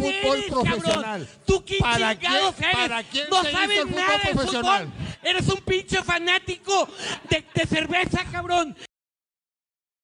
[0.00, 1.02] ¿Quién fútbol eres, profesional?
[1.02, 1.28] cabrón?
[1.46, 2.82] ¿Tú quién ¿Para chingados quién- eres?
[2.88, 4.86] para quién no sabes el nada de profesional?
[4.86, 5.08] fútbol.
[5.22, 6.88] Eres un pinche fanático
[7.30, 8.76] de, de cerveza, cabrón.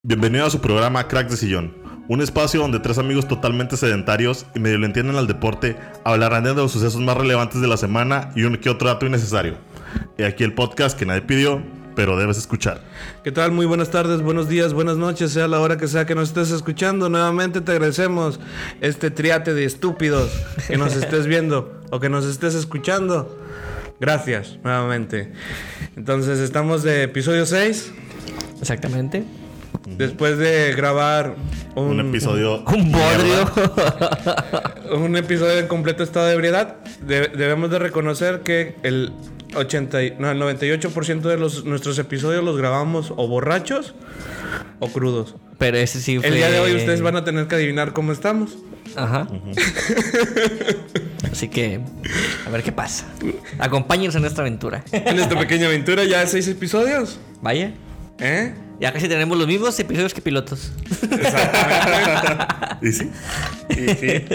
[0.03, 1.73] Bienvenido a su programa Crack de Sillón,
[2.07, 6.53] un espacio donde tres amigos totalmente sedentarios y medio le entienden al deporte hablarán de
[6.53, 9.57] los sucesos más relevantes de la semana y un que otro dato innecesario.
[10.17, 11.63] Y aquí el podcast que nadie pidió,
[11.95, 12.81] pero debes escuchar.
[13.23, 13.51] ¿Qué tal?
[13.51, 16.51] Muy buenas tardes, buenos días, buenas noches, sea la hora que sea que nos estés
[16.51, 17.09] escuchando.
[17.09, 18.39] Nuevamente te agradecemos
[18.81, 20.31] este triate de estúpidos
[20.67, 23.39] que nos estés viendo o que nos estés escuchando.
[23.99, 25.31] Gracias, nuevamente.
[25.95, 27.91] Entonces, estamos de episodio 6.
[28.59, 29.23] Exactamente.
[29.97, 31.35] Después de grabar
[31.75, 32.63] un, Un episodio...
[32.67, 33.51] Un bodrio.
[34.97, 39.11] un episodio en completo estado de ebriedad, de- debemos de reconocer que el
[39.55, 43.93] 80, y- no, el 98% de los, nuestros episodios los grabamos o borrachos
[44.79, 45.35] o crudos.
[45.57, 46.27] Pero ese sí fue.
[46.27, 48.57] El día de hoy ustedes van a tener que adivinar cómo estamos.
[48.95, 49.27] Ajá.
[51.31, 51.79] Así que,
[52.45, 53.05] a ver qué pasa.
[53.59, 54.83] Acompáñenos en esta aventura.
[54.91, 57.19] En esta pequeña aventura ya seis episodios.
[57.41, 57.73] Vaya.
[58.19, 58.53] ¿Eh?
[58.79, 60.71] Ya casi tenemos los mismos episodios que pilotos.
[62.81, 63.09] ¿Y sí?
[63.69, 64.25] Y sí.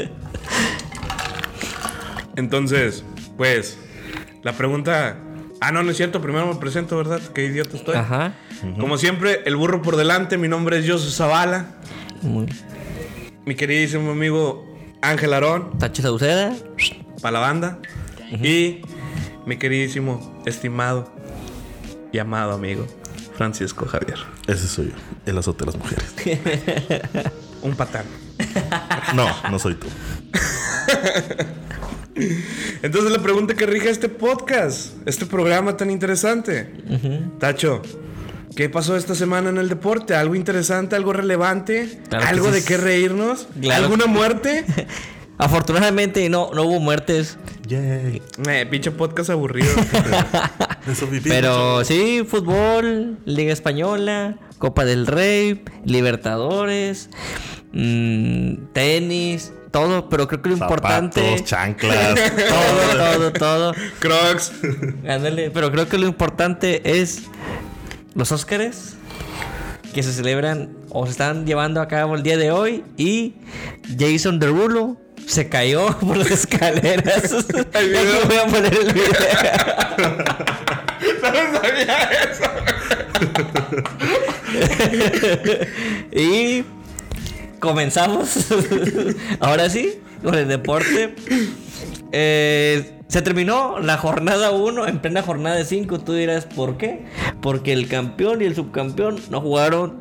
[2.36, 3.04] Entonces,
[3.36, 3.76] pues,
[4.42, 5.16] la pregunta...
[5.60, 6.22] Ah, no, no es cierto.
[6.22, 7.20] Primero me presento, ¿verdad?
[7.34, 7.94] Qué idiota estoy.
[7.94, 8.32] Ajá.
[8.78, 10.38] Como siempre, el burro por delante.
[10.38, 11.66] Mi nombre es Josu Zavala.
[12.22, 12.46] Muy.
[13.44, 14.66] Mi queridísimo amigo
[15.02, 15.78] Ángel Arón.
[15.78, 16.54] Tacho Sauceda.
[17.20, 17.78] Para la banda.
[18.30, 18.80] Y
[19.44, 21.12] mi queridísimo, estimado
[22.12, 22.86] y amado amigo
[23.36, 24.18] Francisco Javier.
[24.46, 24.94] Ese soy yo,
[25.26, 26.14] el azote de las mujeres.
[27.62, 28.04] Un patán.
[29.14, 29.88] No, no soy tú.
[32.82, 36.70] Entonces la pregunta que rige este podcast, este programa tan interesante.
[37.38, 37.82] Tacho,
[38.56, 40.14] ¿qué pasó esta semana en el deporte?
[40.14, 42.00] ¿Algo interesante, algo relevante?
[42.08, 42.52] Claro que ¿Algo sí.
[42.52, 43.48] de qué reírnos?
[43.60, 43.84] Claro.
[43.84, 44.64] ¿Alguna muerte?
[45.38, 47.38] Afortunadamente no, no hubo muertes.
[47.66, 48.20] Yay.
[48.46, 49.70] eh, pinche podcast aburrido.
[51.24, 57.08] Pero sí, fútbol, Liga Española, Copa del Rey, Libertadores,
[57.72, 60.08] mm, tenis, todo.
[60.08, 61.20] Pero creo que lo importante.
[61.20, 62.14] Zapatos, chanclas.
[62.48, 63.74] Todo, todo, todo.
[63.98, 64.52] Crocs.
[65.08, 67.22] Ándale, pero creo que lo importante es
[68.14, 68.96] los Óscares
[69.94, 73.34] que se celebran o se están llevando a cabo el día de hoy y
[73.98, 77.32] Jason Derulo se cayó por las escaleras.
[77.72, 78.26] El video.
[78.26, 79.08] Voy a poner el video.
[81.22, 82.44] no sabía eso.
[86.12, 86.64] y
[87.60, 88.48] comenzamos.
[89.40, 91.14] Ahora sí, con el deporte.
[92.12, 96.00] Eh, se terminó la jornada 1 en plena jornada de 5.
[96.00, 97.06] Tú dirás, ¿por qué?
[97.40, 100.00] Porque el campeón y el subcampeón no jugaron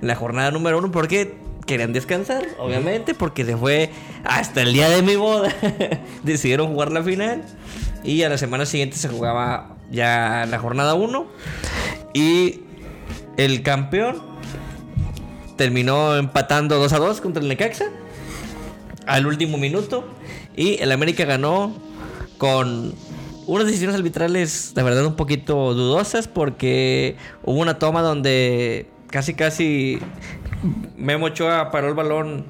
[0.00, 1.36] la jornada número 1 porque
[1.66, 3.90] querían descansar, obviamente, porque se fue
[4.24, 5.52] hasta el día de mi boda.
[6.22, 7.42] Decidieron jugar la final
[8.04, 11.26] y a la semana siguiente se jugaba ya la jornada 1
[12.14, 12.60] y
[13.36, 14.35] el campeón
[15.56, 17.86] terminó empatando 2 a 2 contra el Necaxa
[19.06, 20.04] al último minuto.
[20.56, 21.74] Y el América ganó
[22.38, 22.94] con
[23.46, 30.00] unas decisiones arbitrales de verdad un poquito dudosas porque hubo una toma donde casi casi
[30.96, 32.44] Memo Ochoa paró el balón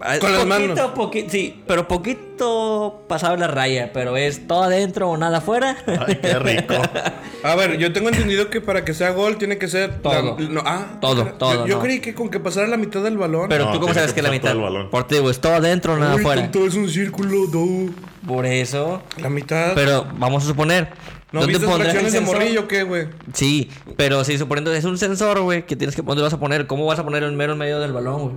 [0.00, 0.78] ah, Con las poquito, manos.
[0.94, 5.76] poqui- sí, pero poquito pasaba la raya, pero es todo adentro o nada afuera.
[6.06, 6.74] Ay, qué rico.
[7.44, 10.36] A ver, yo tengo entendido que para que sea gol tiene que ser Todo.
[10.38, 11.82] la- no, ah, Todo, yo- todo, Yo, no.
[11.82, 13.48] creí que con que pasara la mitad del balón.
[13.48, 14.50] Pero No, tú cómo sabes que que la mitad.
[14.52, 14.90] todo el balón.
[14.90, 16.42] Por te digo, es todo adentro o nada Uy, afuera.
[16.42, 17.92] tonto, es un círculo, no.
[18.26, 19.02] Por eso.
[19.18, 19.72] La mitad.
[19.74, 20.88] Pero vamos a suponer.
[21.30, 22.36] ¿No ¿dónde viste pondrás el fracciones de sensor?
[22.36, 23.08] morrillo qué, güey?
[23.34, 26.66] Sí, pero si suponiendo es un sensor, güey, que tienes que dónde vas a poner,
[26.66, 28.34] ¿cómo vas a poner el mero en medio del balón, güey?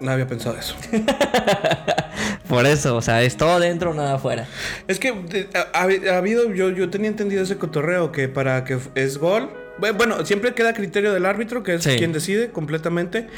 [0.00, 0.74] No había pensado eso.
[2.48, 4.46] Por eso, o sea, es todo adentro o nada afuera.
[4.88, 5.14] Es que
[5.54, 9.50] ha, ha habido, yo, yo tenía entendido ese cotorreo que para que es gol.
[9.78, 11.96] bu- Bueno, siempre queda criterio del árbitro, que es Sí.
[11.96, 13.28] quien decide completamente.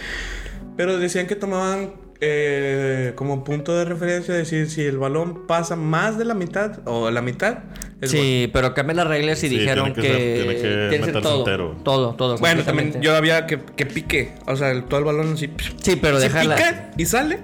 [0.77, 6.17] Pero decían que tomaban eh, como punto de referencia decir si el balón pasa más
[6.17, 7.59] de la mitad o la mitad.
[8.03, 10.61] Es Sí, pero cambian las reglas y Sí, dijeron tiene que que, ser- tiene que
[10.91, 11.77] tiene meterse todo, entero.
[11.83, 12.37] todo, todo.
[12.39, 14.33] Bueno, también yo había que, que pique.
[14.47, 15.49] O sea, el- todo el balón así.
[15.81, 16.57] Sí, pero si déjala.
[16.57, 17.39] pica y sale.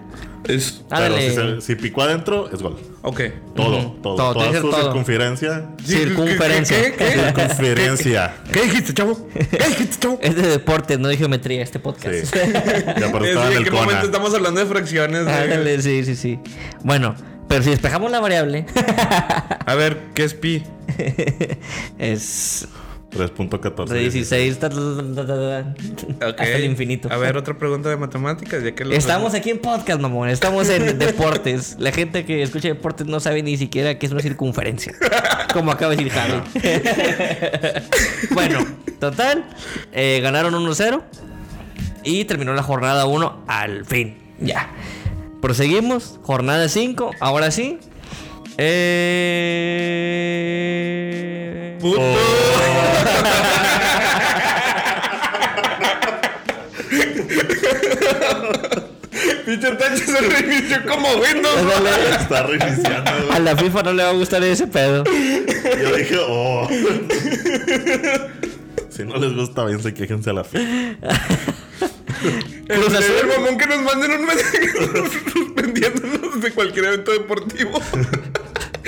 [0.47, 0.83] Es.
[0.89, 2.77] Pero si, se- si picó adentro, es gol.
[3.03, 3.21] Ok.
[3.55, 3.89] Todo, Ujú.
[4.03, 4.17] todo.
[4.17, 4.83] Todo, Toda su todo.
[4.83, 5.71] circunferencia.
[5.85, 6.77] Circunferencia.
[6.83, 6.93] ¿Qué?
[6.93, 7.05] ¿Qué?
[7.05, 7.21] ¿Qué?
[7.21, 8.35] Circunferencia.
[8.53, 9.29] ¿Qué dijiste, chavo?
[9.35, 10.19] ¿Qué dijiste, chavo?
[10.23, 12.15] Es de deporte, no de geometría este podcast.
[12.25, 12.39] Sí.
[13.01, 13.83] Ya por Es, estaba en ¿En el qué CONA.
[13.83, 15.27] momento estamos hablando de fracciones?
[15.27, 16.39] Ándale, sí, sí, sí.
[16.83, 17.15] Bueno,
[17.49, 18.67] pero si despejamos la variable,
[19.67, 20.63] A ver, ¿qué es pi?
[21.99, 22.69] es
[23.11, 23.87] 3.14.
[23.89, 25.75] De 16 ta, ta, ta, ta, ta,
[26.29, 26.41] Ok.
[26.41, 27.09] hasta el infinito.
[27.11, 28.63] A ver, otra pregunta de matemáticas.
[28.63, 30.29] Ya que lo- Estamos aquí en podcast, mamón.
[30.29, 31.77] Estamos en deportes.
[31.79, 34.93] La gente que escucha deportes no sabe ni siquiera qué es una circunferencia.
[35.55, 36.43] Como acaba de decir Javi.
[38.33, 38.65] bueno,
[39.01, 39.45] total.
[39.93, 41.03] eh, ganaron 1-0.
[42.05, 44.19] Y terminó la jornada 1 al fin.
[44.41, 44.69] Ya.
[45.41, 46.19] Proseguimos.
[46.23, 47.13] Jornada 5.
[47.21, 47.79] Ahora sí.
[48.57, 48.99] Eh...
[51.81, 52.03] ¡Puto!
[59.47, 61.57] Pinche Tacho se reinició como Windows.
[62.21, 63.31] Está reiniciando, güey.
[63.31, 65.05] A la FIFA no le va a gustar ese pedo.
[65.05, 66.69] Yo dije, oh.
[68.91, 70.45] si no les gusta, váyanse, quéjense a la
[72.19, 72.29] fe.
[72.69, 74.69] El, el mamón que nos manden un mensaje
[75.33, 77.81] suspendiéndonos de cualquier evento deportivo.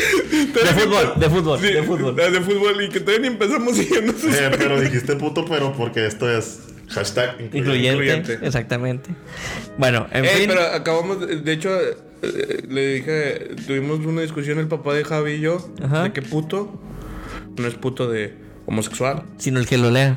[0.54, 2.16] De fútbol, de fútbol, Sí, de fútbol.
[2.16, 4.34] De fútbol y que todavía ni empezamos siguiendo sus...
[4.34, 8.38] Eh, pero dijiste puto, pero porque esto es hashtag incluyente.
[8.40, 9.10] Exactamente.
[9.76, 10.48] Bueno, en Eh, fin.
[10.48, 11.70] pero acabamos, de, de hecho,
[12.22, 16.04] eh, le dije, tuvimos una discusión el papá de Javi y yo, Ajá.
[16.04, 16.80] de que puto
[17.58, 18.34] no es puto de
[18.66, 19.24] homosexual.
[19.36, 20.16] Sino el que lo lea.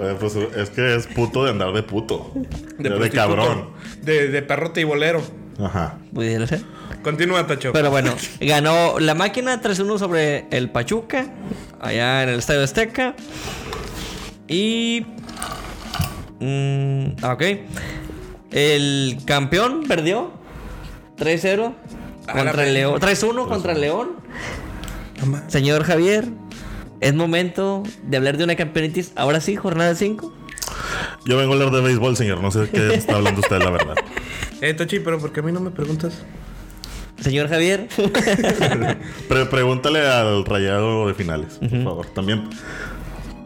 [0.00, 2.30] Eh, pues es que es puto de andar de puto.
[2.34, 2.44] De,
[2.88, 3.70] de prostituto, cabrón.
[4.02, 5.22] De, de perro tibolero.
[5.58, 5.98] Ajá.
[6.12, 6.62] Pudiera ser.
[7.02, 7.72] Continúa, Tacho.
[7.72, 11.26] Pero bueno, ganó la máquina 3-1 sobre el Pachuca.
[11.80, 13.14] Allá en el Estadio Azteca.
[14.48, 15.06] Y.
[16.40, 17.42] mm, ok.
[18.50, 20.32] El campeón perdió
[21.18, 21.74] 3-0
[22.26, 23.00] A la contra el León.
[23.00, 24.12] 3-1 contra el León.
[25.48, 26.26] Señor Javier,
[27.04, 29.12] es momento de hablar de una campeonitis.
[29.16, 30.32] Ahora sí, jornada 5.
[31.26, 32.40] Yo vengo a hablar de béisbol, señor.
[32.42, 33.94] No sé de qué está hablando usted, la verdad.
[34.60, 36.22] Eh, Tachi, pero ¿por qué a mí no me preguntas?
[37.20, 37.86] Señor Javier,
[39.28, 42.06] Pre- pregúntale al rayado de finales, por favor.
[42.14, 42.48] También.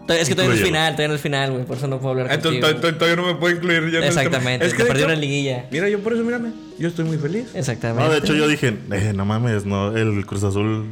[0.08, 1.64] es que todavía no es final, todavía no es final, güey.
[1.64, 2.80] Por eso no puedo hablar Ah, entonces, contigo.
[2.80, 4.22] to- to- Todavía no me puedo incluir ya en el tema.
[4.22, 5.66] Exactamente, Es que hecho- una liguilla.
[5.72, 6.52] Mira, yo por eso, mírame.
[6.78, 7.46] Yo estoy muy feliz.
[7.54, 8.04] Exactamente.
[8.04, 10.86] No, de hecho, yo dije, eh, no mames, no, el Cruz Azul.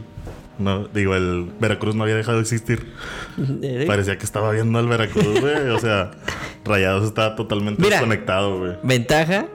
[0.58, 2.92] No, digo, el Veracruz no había dejado de existir.
[3.62, 5.68] Eh, Parecía que estaba viendo al Veracruz, güey.
[5.70, 6.12] O sea,
[6.64, 7.96] Rayados está totalmente Mira.
[7.96, 8.72] desconectado, güey.
[8.82, 9.46] Ventaja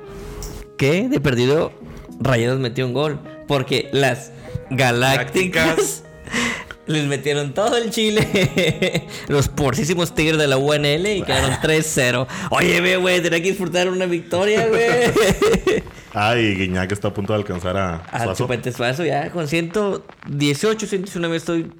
[0.77, 1.71] que de perdido
[2.19, 3.19] Rayados metió un gol.
[3.47, 4.31] Porque las
[4.69, 6.03] galácticas Galácticas.
[6.87, 9.07] Les metieron todo el chile.
[9.27, 12.27] Los porcísimos tigres de la UNL y quedaron 3-0.
[12.49, 15.83] Oye, ve, güey, tenía que disfrutar una victoria, güey.
[16.13, 18.43] Ah, y Guiñac está a punto de alcanzar a A Suazo.
[18.43, 21.71] Chupete Suazo ya con 118, 119 estoy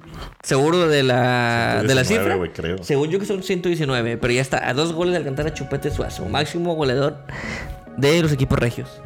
[0.42, 2.52] seguro de la, de la 119, cifra.
[2.54, 2.82] creo.
[2.82, 5.90] Según yo que son 119, pero ya está a dos goles de alcanzar a Chupete
[5.90, 7.18] Suazo, máximo goleador
[7.98, 9.02] de los equipos regios.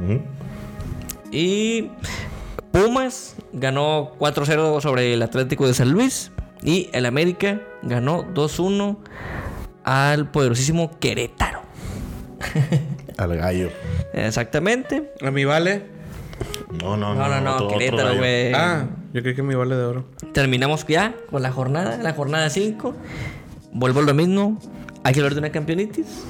[1.33, 1.91] Y
[2.77, 6.31] Pumas ganó 4-0 sobre el Atlético de San Luis
[6.63, 8.99] y el América ganó 2-1
[9.83, 11.63] al poderosísimo Querétaro.
[13.17, 13.71] Al gallo.
[14.13, 15.11] Exactamente.
[15.23, 15.87] A mi vale.
[16.83, 18.53] No, no, No, no, no, otro Querétaro, güey.
[18.53, 18.85] Ah,
[19.15, 20.05] yo creí que mi vale de oro.
[20.35, 22.95] Terminamos ya con la jornada, la jornada 5.
[23.73, 24.59] Vuelvo a lo mismo.
[25.03, 26.27] Hay que hablar de una campeonitis.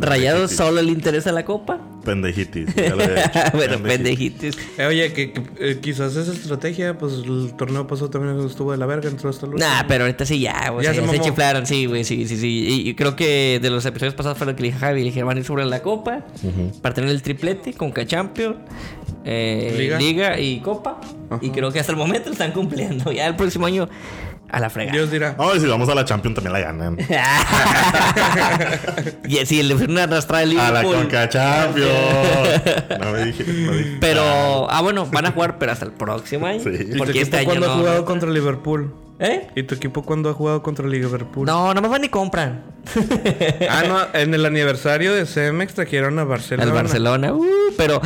[0.00, 1.78] Rayados solo le interesa la copa.
[2.04, 2.74] Pendejitis.
[2.74, 2.96] ya lo
[3.54, 4.56] bueno, Pendejitis.
[4.56, 4.58] pendejitis.
[4.78, 8.78] Eh, oye, que, que, eh, quizás esa estrategia, pues el torneo pasado también estuvo de
[8.78, 9.66] la verga, entró hasta último.
[9.66, 10.84] Nah, pero ahorita sí ya, güey.
[10.84, 12.82] Ya se, chiflaron, sí, güey, sí, sí, sí.
[12.84, 15.00] Y, y creo que de los episodios pasados fue lo que le dije a Javi.
[15.00, 16.24] Le dije, van a ir sobre la copa
[16.80, 18.56] para tener el triplete con Champions,
[19.24, 19.98] eh, Liga.
[19.98, 20.40] Liga.
[20.40, 21.00] y Copa.
[21.40, 23.12] Y creo que hasta el momento lo están cumpliendo.
[23.12, 23.88] Ya el próximo año
[24.50, 24.92] a la frega.
[24.92, 25.34] Dios dirá.
[25.38, 26.96] No, y si vamos a la Champions también la ganan.
[29.28, 31.02] y sí, le una arrastrada al A la Liverpool.
[31.02, 31.88] Conca Champions.
[32.98, 33.44] No me dije.
[33.44, 33.96] No dije.
[34.00, 36.60] Pero, ah, bueno, van a jugar, pero hasta el próximo año.
[36.60, 36.70] Sí.
[36.70, 37.72] ¿Y tu Porque equipo este año cuándo no.
[37.72, 38.94] ha jugado contra Liverpool?
[39.20, 39.48] ¿Eh?
[39.56, 41.46] ¿Y tu equipo cuándo ha jugado contra Liverpool?
[41.46, 42.62] No, nomás van y compran.
[43.68, 46.70] Ah, no, en el aniversario de CMX trajeron a Barcelona.
[46.70, 47.32] Al Barcelona.
[47.32, 48.00] Uh, pero,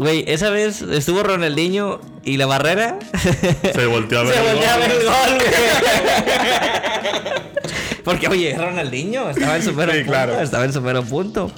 [0.00, 2.98] güey, esa vez estuvo Ronaldinho y la barrera.
[3.74, 4.34] Se volteó a ver.
[4.34, 5.50] Se el volvió a ver el gol, güey.
[8.04, 10.10] Porque, oye, Ronaldinho estaba en su mero Sí, punto.
[10.12, 10.40] claro.
[10.40, 11.52] Estaba en su mero punto.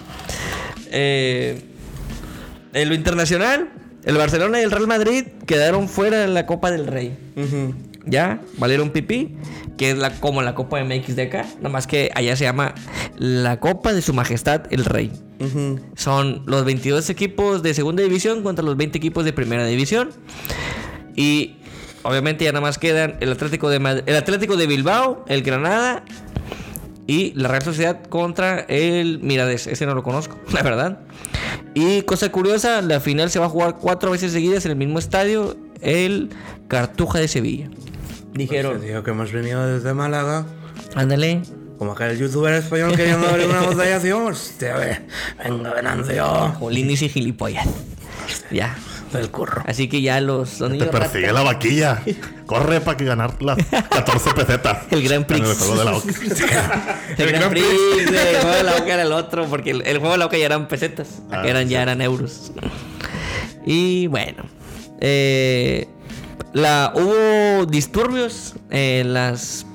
[0.90, 1.62] Eh,
[2.74, 3.68] en lo internacional,
[4.04, 7.16] el Barcelona y el Real Madrid quedaron fuera de la Copa del Rey.
[7.36, 7.74] Ujú.
[8.04, 9.36] Ya, valieron pipí,
[9.78, 12.74] que es la, como la Copa MX de acá, nada más que allá se llama
[13.16, 15.12] la Copa de Su Majestad el Rey.
[15.96, 20.10] Son los 22 equipos de segunda división contra los 20 equipos de primera división.
[21.16, 21.56] Y
[22.04, 26.04] obviamente ya nada más quedan el Atlético de, el Atlético de Bilbao, el Granada
[27.06, 29.66] y la Real Sociedad contra el Mirades.
[29.66, 31.00] Ese no lo conozco, la verdad.
[31.74, 34.98] Y cosa curiosa, la final se va a jugar cuatro veces seguidas en el mismo
[34.98, 36.30] estadio, el
[36.68, 37.68] Cartuja de Sevilla.
[38.32, 40.46] Dijeron, Te digo que hemos venido desde Málaga.
[40.94, 41.42] ándale.
[41.78, 45.00] Como aquel youtuber español queriendo abrir una botella así, hostia, ve,
[45.42, 46.24] venga, Venancio.
[46.58, 47.66] Jolinis y gilipollas.
[48.50, 48.76] Ya.
[49.12, 49.62] Del curro.
[49.66, 52.02] Así que ya los, los Te persigue rata- la vaquilla.
[52.46, 53.58] Corre para que ganar las
[53.90, 54.78] 14 pesetas.
[54.90, 55.40] El Grand Prix.
[55.44, 56.08] En el juego de la Oca.
[57.18, 57.66] El El Grand Grand Prix,
[58.08, 60.38] el juego de la Oca era el otro, porque el, el juego de la Oca
[60.38, 62.52] ya eran pesetas, Ah, ya eran euros.
[63.66, 64.44] Y bueno,
[65.00, 65.88] eh,
[66.52, 69.66] la, hubo disturbios en las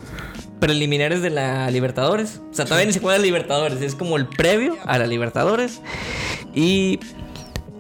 [0.60, 2.42] preliminares de la Libertadores.
[2.52, 5.82] O sea, todavía ni se juega la Libertadores, es como el previo a la Libertadores.
[6.54, 7.00] Y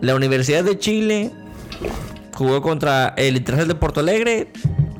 [0.01, 1.31] la Universidad de Chile
[2.33, 4.47] jugó contra el Internacional de Porto Alegre,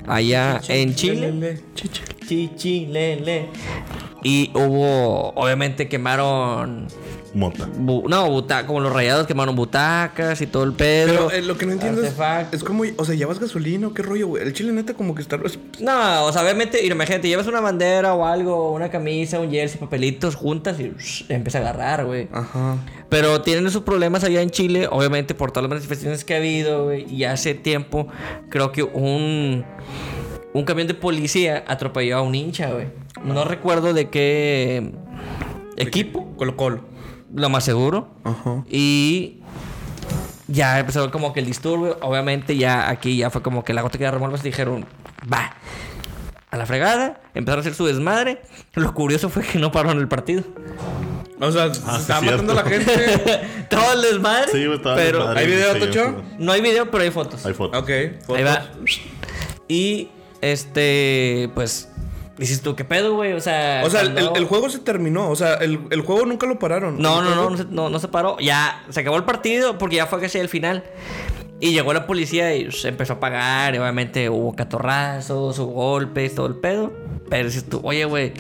[0.08, 1.32] allá en Chile.
[1.32, 2.04] Lele, chiche.
[2.28, 3.50] Chichilele.
[4.24, 6.88] Y hubo, obviamente quemaron,
[7.38, 7.68] Mota.
[7.68, 11.28] bu- no, buta como los rayados quemaron butacas y todo el pedo.
[11.28, 12.16] Pero eh, lo que no entiendo es,
[12.52, 14.42] es como, o sea, llevas gasolina o qué rollo, güey.
[14.44, 15.38] El chile neta como que está...
[15.80, 20.36] No, o sea, obviamente, imagínate, llevas una bandera o algo, una camisa, un jersey, papelitos
[20.36, 20.92] juntas y
[21.30, 22.28] empieza a agarrar, güey.
[22.32, 22.78] Ajá.
[23.10, 26.86] Pero tienen esos problemas allá en Chile, obviamente por todas las manifestaciones que ha habido,
[26.86, 27.06] güey.
[27.14, 28.08] Y hace tiempo,
[28.50, 29.64] creo que un,
[30.54, 32.88] un camión de policía atropelló a un hincha, güey.
[33.24, 34.92] No recuerdo de qué
[35.78, 36.97] equipo, Colo Colo.
[37.38, 38.10] Lo más seguro.
[38.24, 38.64] Ajá.
[38.70, 39.42] Y
[40.48, 41.98] ya empezó como que el disturbio.
[42.02, 44.86] Obviamente ya aquí ya fue como que la gota que derramó el dijeron,
[45.32, 45.54] va.
[46.50, 48.42] A la fregada, empezaron a hacer su desmadre.
[48.74, 50.44] Lo curioso fue que no pararon el partido.
[51.40, 52.22] O sea, Ah, sí, cierto.
[52.26, 53.42] matando a la gente.
[53.70, 54.52] Todo el desmadre.
[54.52, 55.40] Sí, estaba pero desmadre.
[55.42, 56.06] ¿hay video, Sí, Tocho?
[56.06, 56.36] sí.
[56.40, 57.46] no hay video, pero hay fotos.
[57.46, 57.80] Hay fotos.
[57.84, 57.90] ok.
[58.36, 58.66] Ahí va.
[59.68, 60.10] Y
[60.42, 61.90] este, pues,
[62.38, 63.34] dices tú, ¿qué pedo, güey?
[63.34, 65.30] O sea, O sea, el, el juego se terminó.
[65.30, 67.02] O sea, el, el juego nunca lo pararon.
[67.02, 68.38] No, no, no, no se, no, no se paró.
[68.40, 70.84] Ya se acabó el partido porque ya fue casi el final.
[71.60, 73.74] Y llegó la policía y se empezó a pagar.
[73.74, 76.92] Y obviamente hubo catorrazos, hubo golpes, todo el pedo.
[77.30, 78.34] Pero dices tú, oye, güey,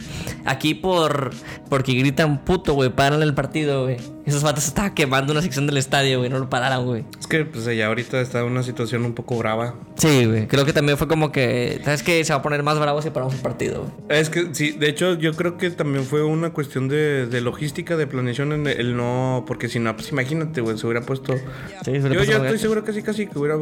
[0.45, 1.31] aquí por
[1.69, 3.97] porque gritan puto, güey, paran el partido, güey.
[4.25, 7.05] Esos vatos estaban quemando una sección del estadio, güey, no lo pararon, güey.
[7.19, 9.75] Es que pues ella ahorita está en una situación un poco brava.
[9.95, 10.47] Sí, güey.
[10.47, 12.23] Creo que también fue como que, ¿sabes qué?
[12.23, 14.19] Se va a poner más bravo si paramos el partido, güey.
[14.19, 17.97] Es que sí, de hecho yo creo que también fue una cuestión de, de logística,
[17.97, 21.35] de planeación en el no, porque si no, pues imagínate, güey, se hubiera puesto...
[21.83, 23.57] Sí, se yo yo estoy seguro casi casi que hubiera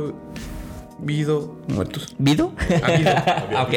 [1.01, 2.15] habido muertos.
[2.17, 2.53] ¿Vido?
[2.84, 3.75] Ah, ok.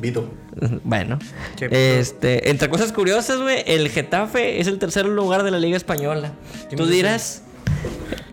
[0.00, 0.28] Vito.
[0.84, 1.18] Bueno,
[1.56, 1.78] Qué pedo.
[2.00, 6.32] este, entre cosas curiosas, güey, el Getafe es el tercer lugar de la Liga Española.
[6.68, 7.42] ¿Quién Tú dirás,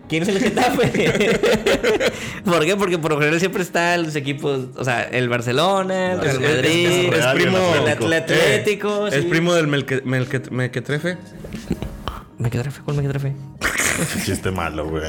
[0.08, 0.88] ¿quién es el Getafe?
[2.44, 2.76] ¿Por qué?
[2.76, 7.12] Porque por lo general siempre están los equipos, o sea, el Barcelona, el Real Madrid,
[7.12, 9.06] es- el primo, el Atlético.
[9.08, 10.02] Es primo del Melque,
[12.38, 12.80] Melque- Mequetrefe.
[12.80, 12.80] ¿Mequetrefe?
[12.82, 13.32] ¿Cuál Mequetrefe?
[14.24, 15.04] Chiste malo, güey.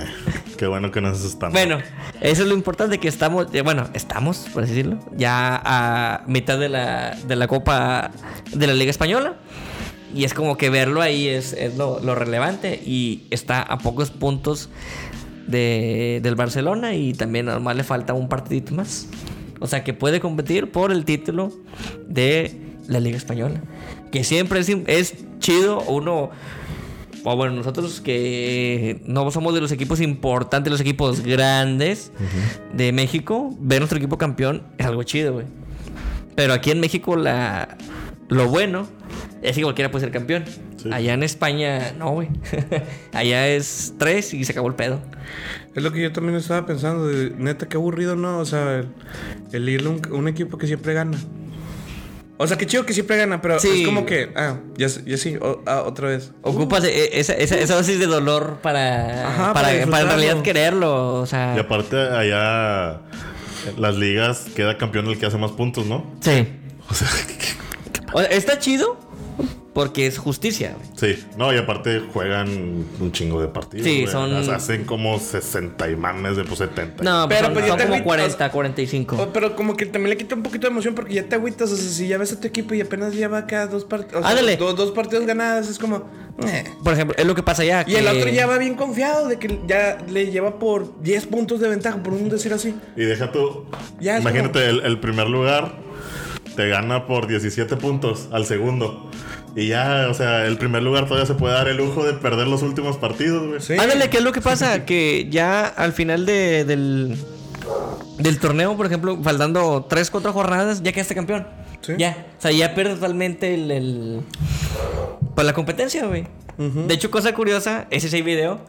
[0.58, 1.52] Qué bueno que no se están.
[1.52, 1.80] Bueno,
[2.22, 6.60] eso es lo importante que estamos, eh, bueno, estamos, por así decirlo, ya a mitad
[6.60, 8.12] de la, de la Copa
[8.54, 9.36] de la Liga Española.
[10.14, 12.82] Y es como que verlo ahí es, es lo, lo relevante.
[12.86, 14.70] Y está a pocos puntos
[15.48, 19.08] de, del Barcelona y también nomás le falta un partidito más.
[19.60, 21.52] O sea que puede competir por el título
[22.08, 23.60] de la Liga Española.
[24.12, 26.30] Que siempre es, es chido uno...
[27.28, 32.12] O bueno, nosotros que no somos de los equipos importantes, los equipos grandes
[32.72, 35.48] de México, ver nuestro equipo campeón es algo chido, güey.
[36.36, 37.78] Pero aquí en México la
[38.30, 38.88] lo bueno
[39.42, 40.44] es que cualquiera puede ser campeón.
[40.78, 40.90] Sí.
[40.92, 42.30] Allá en España, no, güey.
[43.14, 45.02] Allá es tres y se acabó el pedo.
[45.74, 48.38] Es lo que yo también estaba pensando, de, neta, qué aburrido, ¿no?
[48.38, 48.88] O sea, el,
[49.52, 51.18] el irle a un, un equipo que siempre gana.
[52.38, 53.82] O sea, qué chido que siempre gana, pero Sí.
[53.82, 56.32] es como que, ah, ya, ya sí, o- ah, otra vez.
[56.42, 60.42] Ocupas e- esa, esa, esa dosis de dolor para, Ajá, para, para para en realidad
[60.42, 61.22] quererlo.
[61.22, 63.00] O sea, Y aparte, allá.
[63.68, 66.06] en Las ligas queda campeón el que hace más puntos, ¿no?
[66.22, 66.48] sí.
[66.90, 67.08] O sea,
[68.14, 68.98] O sea, está chido
[69.76, 71.14] porque es justicia, güey.
[71.16, 71.24] sí.
[71.38, 72.48] No, y aparte juegan
[73.02, 73.86] un chingo de partidos.
[73.86, 74.12] Sí, güey.
[74.12, 77.04] son- O sea, hacen como 60 y mames de pues 70.
[77.04, 78.06] No, Pero, pero pues, ya son te como agüitas.
[78.38, 79.16] 40, 45.
[79.22, 81.70] O- pero como que también le quita un poquito de emoción porque ya te agüitas.
[81.72, 84.24] O sea, si ya ves a tu equipo y apenas lleva acá dos partidos.
[84.58, 86.10] Dos, dos partidos ganados, es como.
[86.48, 86.64] eh.
[86.82, 87.84] Por ejemplo, es lo que pasa allá.
[87.86, 91.60] Y el otro ya va bien confiado de que ya le lleva por 10 puntos
[91.60, 92.74] de ventaja, por un decir así.
[92.96, 93.66] Y deja tú.
[94.00, 95.84] Ya, imagínate, el, el primer lugar
[96.56, 99.12] te gana por 17 puntos al segundo.
[99.56, 102.48] Y ya, o sea, el primer lugar todavía se puede dar el lujo de perder
[102.48, 103.62] los últimos partidos, güey.
[103.62, 103.74] Sí.
[103.74, 104.84] Ándale, ¿qué es lo que pasa?
[104.86, 107.18] que ya al final de- del,
[108.18, 111.48] del torneo, por ejemplo, faltando 3, 4 jornadas, ya quedaste campeón.
[111.82, 111.94] Sí.
[111.98, 112.26] Ya.
[112.38, 113.72] O sea, ya pierdes totalmente el.
[113.72, 114.22] el
[115.36, 116.26] pues la competencia, güey.
[116.58, 118.62] De hecho, cosa curiosa, ese es el video.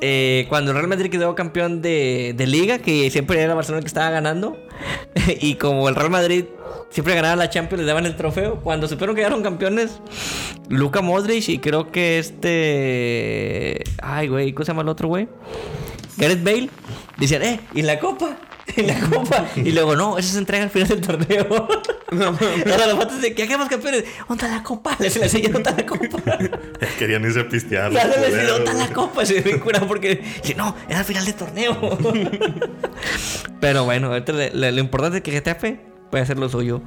[0.00, 4.10] Eh, cuando Real Madrid quedó campeón de, liga, que siempre era Barcelona el que estaba
[4.10, 4.56] ganando,
[5.40, 6.44] y como el Real Madrid
[6.90, 8.60] siempre ganaba la Champions, le daban el trofeo.
[8.60, 10.00] Cuando supieron que eran campeones,
[10.68, 13.84] Luka Modric y creo que este.
[14.02, 15.28] Ay, güey, ¿cómo se llama el otro, güey?
[16.16, 16.70] Gareth Bale.
[17.18, 18.36] Decían, eh, ¿y la copa?
[18.76, 19.46] ¿Y la copa?
[19.56, 21.46] Y luego, no, eso se entrega al final del torneo.
[22.10, 24.04] Ahora los patos de que hagamos campeones.
[24.28, 24.96] ¿Dónde está la copa?
[24.98, 26.38] Les enseñan dónde está la copa.
[26.98, 27.90] Querían irse a pistear.
[27.90, 28.48] Claro, les decía.
[28.52, 29.26] ¿dónde está la copa?
[29.26, 30.22] Se me cura porque.
[30.42, 31.98] dice, no, era al final del torneo.
[33.60, 36.82] Pero bueno, le- le- lo importante es que Getafe puede hacer lo suyo.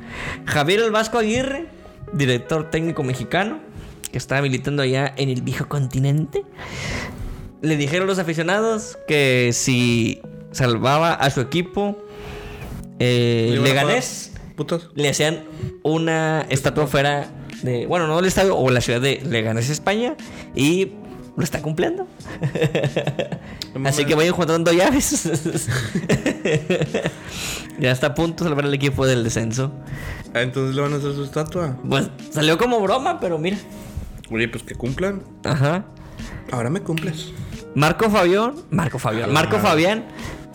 [0.45, 1.67] Javier El Vasco Aguirre,
[2.13, 3.59] director técnico mexicano,
[4.11, 6.43] que está militando allá en el viejo continente.
[7.61, 11.97] Le dijeron los aficionados que si salvaba a su equipo,
[12.99, 14.31] eh, Leganés,
[14.95, 15.43] le hacían
[15.83, 17.29] una estatua fuera
[17.63, 20.15] de, bueno, no del estadio o la ciudad de Leganés, España,
[20.55, 20.91] y
[21.35, 22.07] lo está cumpliendo.
[23.85, 25.29] Así que vayan juntando llaves.
[27.79, 29.71] ya está a punto de salvar el equipo del descenso.
[30.33, 31.77] Ah, Entonces le van a hacer su estatua.
[31.87, 33.57] Pues salió como broma, pero mira.
[34.29, 35.23] Oye, pues que cumplan.
[35.43, 35.85] Ajá.
[36.51, 37.31] Ahora me cumples.
[37.75, 40.05] Marco Fabián, Marco Fabián, Marco Fabián,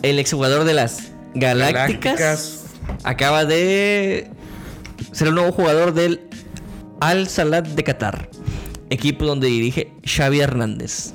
[0.03, 2.65] el exjugador de las Galácticas, Galácticas.
[3.03, 4.29] acaba de
[5.11, 6.21] ser el nuevo jugador del
[6.99, 8.29] Al Salat de Qatar,
[8.89, 11.13] equipo donde dirige Xavi Hernández.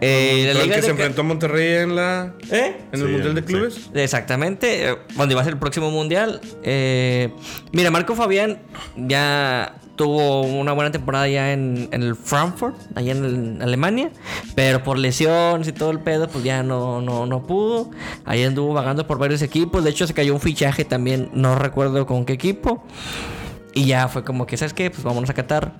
[0.00, 2.34] Eh, la Con el que de se Ca- enfrentó a Monterrey en la.
[2.52, 2.76] ¿Eh?
[2.92, 3.46] En el Sí, Mundial de sí.
[3.48, 3.90] Clubes.
[3.94, 6.40] Exactamente, eh, donde va a ser el próximo mundial.
[6.62, 7.32] Eh,
[7.72, 8.60] mira, Marco Fabián
[8.96, 14.10] ya tuvo una buena temporada ya en, el Frankfurt, allá en, Alemania,
[14.54, 17.90] pero por lesiones y todo el pedo, pues ya no, no, no pudo.
[18.24, 19.84] Ahí anduvo vagando por varios equipos.
[19.84, 22.82] De hecho, se cayó un fichaje también, no recuerdo con qué equipo.
[23.74, 24.90] Y ya fue como que, ¿sabes qué?
[24.90, 25.74] Pues vámonos a Qatar.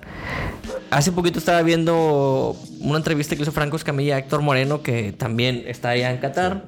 [0.91, 5.63] Hace poquito estaba viendo una entrevista que hizo Franco Escamilla a Héctor Moreno, que también
[5.65, 6.65] está allá en Qatar.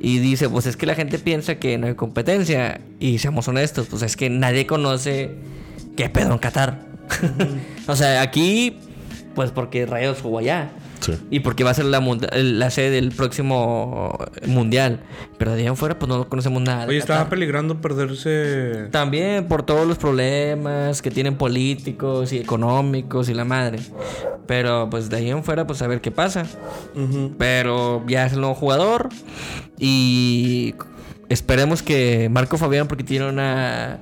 [0.00, 2.80] Y dice, pues es que la gente piensa que no hay competencia.
[2.98, 5.36] Y seamos honestos, pues es que nadie conoce
[5.96, 6.78] qué pedo en Qatar.
[7.86, 8.78] o sea, aquí,
[9.34, 10.70] pues porque Rayos jugó allá.
[11.00, 11.12] Sí.
[11.30, 15.00] Y porque va a ser la, la sede del próximo mundial.
[15.38, 16.86] Pero de ahí en fuera, pues no conocemos nada.
[16.86, 18.88] Oye, estaba peligrando perderse.
[18.90, 23.78] También por todos los problemas que tienen políticos y económicos y la madre.
[24.46, 26.44] Pero pues de ahí en fuera, pues a ver qué pasa.
[27.38, 29.10] Pero ya es el nuevo jugador.
[29.78, 30.74] Y
[31.28, 34.00] esperemos que Marco Fabián, porque tiene una.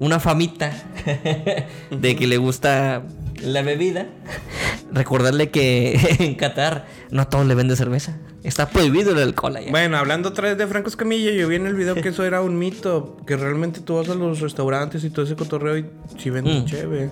[0.00, 0.72] Una famita
[1.90, 3.02] de que le gusta
[3.42, 4.06] la bebida.
[4.92, 8.16] Recordarle que en Qatar no a todos le vende cerveza.
[8.42, 9.70] Está prohibido el alcohol allá.
[9.70, 12.40] Bueno, hablando otra vez de Franco Escamilla, yo vi en el video que eso era
[12.40, 13.18] un mito.
[13.26, 15.86] Que realmente tú vas a los restaurantes y todo ese cotorreo y
[16.18, 16.64] si venden Mm.
[16.66, 17.10] cheve.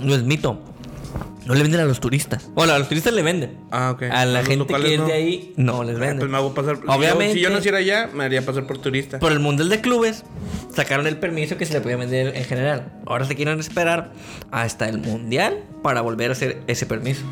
[0.00, 0.58] No es mito.
[1.46, 2.48] No le venden a los turistas.
[2.54, 3.58] Bueno, a los turistas le venden.
[3.70, 4.02] Ah, ok.
[4.04, 5.06] A la los gente que es no.
[5.06, 6.18] de ahí, no les Ah, venden.
[6.20, 6.78] Pues me hago pasar.
[6.86, 7.28] Obviamente.
[7.28, 9.18] Yo, si yo naciera allá, me haría pasar por turista.
[9.18, 10.24] Por el Mundial de Clubes,
[10.74, 12.92] sacaron el permiso que se le podía vender en general.
[13.06, 14.12] Ahora se quieren esperar
[14.50, 17.22] hasta el Mundial para volver a hacer ese permiso.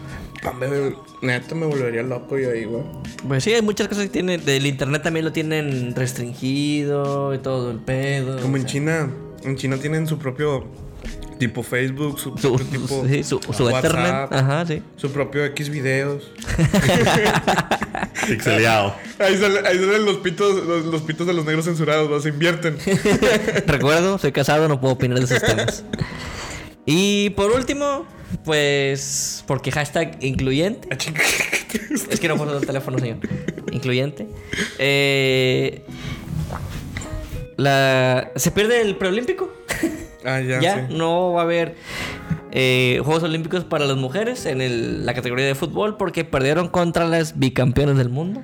[0.45, 2.83] Hombre, neta me volvería loco yo ahí, güey.
[3.29, 4.45] Pues sí, hay muchas cosas que tienen.
[4.45, 8.41] Del internet también lo tienen restringido y todo el pedo.
[8.41, 9.11] Como en sea, China.
[9.45, 10.65] En China tienen su propio
[11.41, 14.33] tipo Facebook, su Su, propio tipo sí, su, su WhatsApp.
[14.33, 14.81] Ajá, sí.
[14.97, 16.31] su propio X videos.
[18.29, 18.95] Pixeleado.
[19.19, 22.21] Ahí, sale- ahí salen los pitos, los, los pitos de los negros censurados, ¿no?
[22.21, 22.77] se invierten.
[23.67, 25.85] Recuerdo, soy casado, no puedo opinar de esos temas.
[26.87, 28.07] Y por último,
[28.45, 29.43] pues.
[29.47, 30.89] Porque hashtag incluyente.
[32.11, 33.19] Es que no puedo el teléfono, señor.
[33.73, 34.29] Incluyente.
[34.79, 35.85] Eh,
[37.57, 39.53] la, se pierde el preolímpico.
[40.25, 40.95] Ah, ya, Ya sí.
[40.95, 41.77] no va a haber
[42.53, 47.05] eh, Juegos Olímpicos para las mujeres en el- la categoría de fútbol porque perdieron contra
[47.07, 48.43] las bicampeonas del mundo,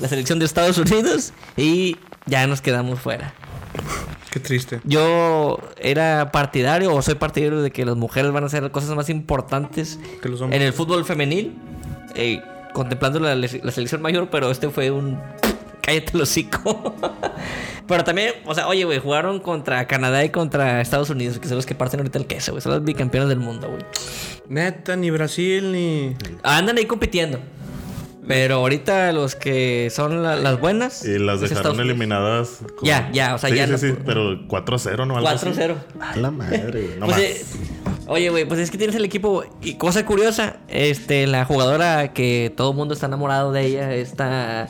[0.00, 3.32] la selección de Estados Unidos, y ya nos quedamos fuera.
[4.30, 4.80] Qué triste.
[4.84, 9.08] Yo era partidario o soy partidario de que las mujeres van a hacer cosas más
[9.08, 10.60] importantes Que los hombres.
[10.60, 11.54] en el fútbol femenil,
[12.14, 12.40] eh,
[12.74, 15.18] contemplando la, la selección mayor, pero este fue un
[15.88, 16.94] cállate el hocico.
[17.86, 21.56] pero también, o sea, oye, güey, jugaron contra Canadá y contra Estados Unidos, que son
[21.56, 23.82] los que parten ahorita el queso, güey, son los bicampeones del mundo, güey.
[24.48, 26.14] Neta, ni Brasil, ni.
[26.42, 27.38] Andan ahí compitiendo.
[28.26, 31.02] Pero ahorita los que son la- las buenas.
[31.02, 32.58] Y las dejaron eliminadas.
[32.76, 35.16] con- Ya, ya, o sea, Sí, ya Sí, no- sí, pero 4-0, ¿no?
[35.16, 35.46] Algo así.
[35.46, 35.76] 4-0.
[35.98, 36.98] A la madre, güey.
[36.98, 37.20] No Pues, más.
[37.20, 37.42] eh,
[38.06, 39.44] oye, güey, pues es que tienes el equipo.
[39.62, 44.68] Y cosa curiosa, este, la jugadora que todo el mundo está enamorado de ella, esta.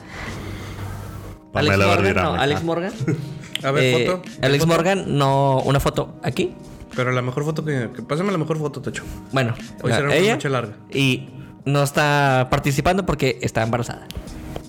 [1.59, 2.63] Alex Pamela Morgan, no, Alex.
[2.65, 2.93] Morgan.
[3.65, 4.23] A ver, Eh, foto.
[4.43, 4.75] Alex Foto.
[4.75, 6.55] Morgan, no, una foto aquí.
[6.95, 7.91] Pero la mejor foto que.
[7.95, 9.03] que pásame la mejor foto, Tacho.
[9.33, 10.33] Bueno, Hoy la- será una ella.
[10.35, 10.75] noche larga.
[10.93, 11.29] Y
[11.65, 14.07] no está participando porque está embarazada.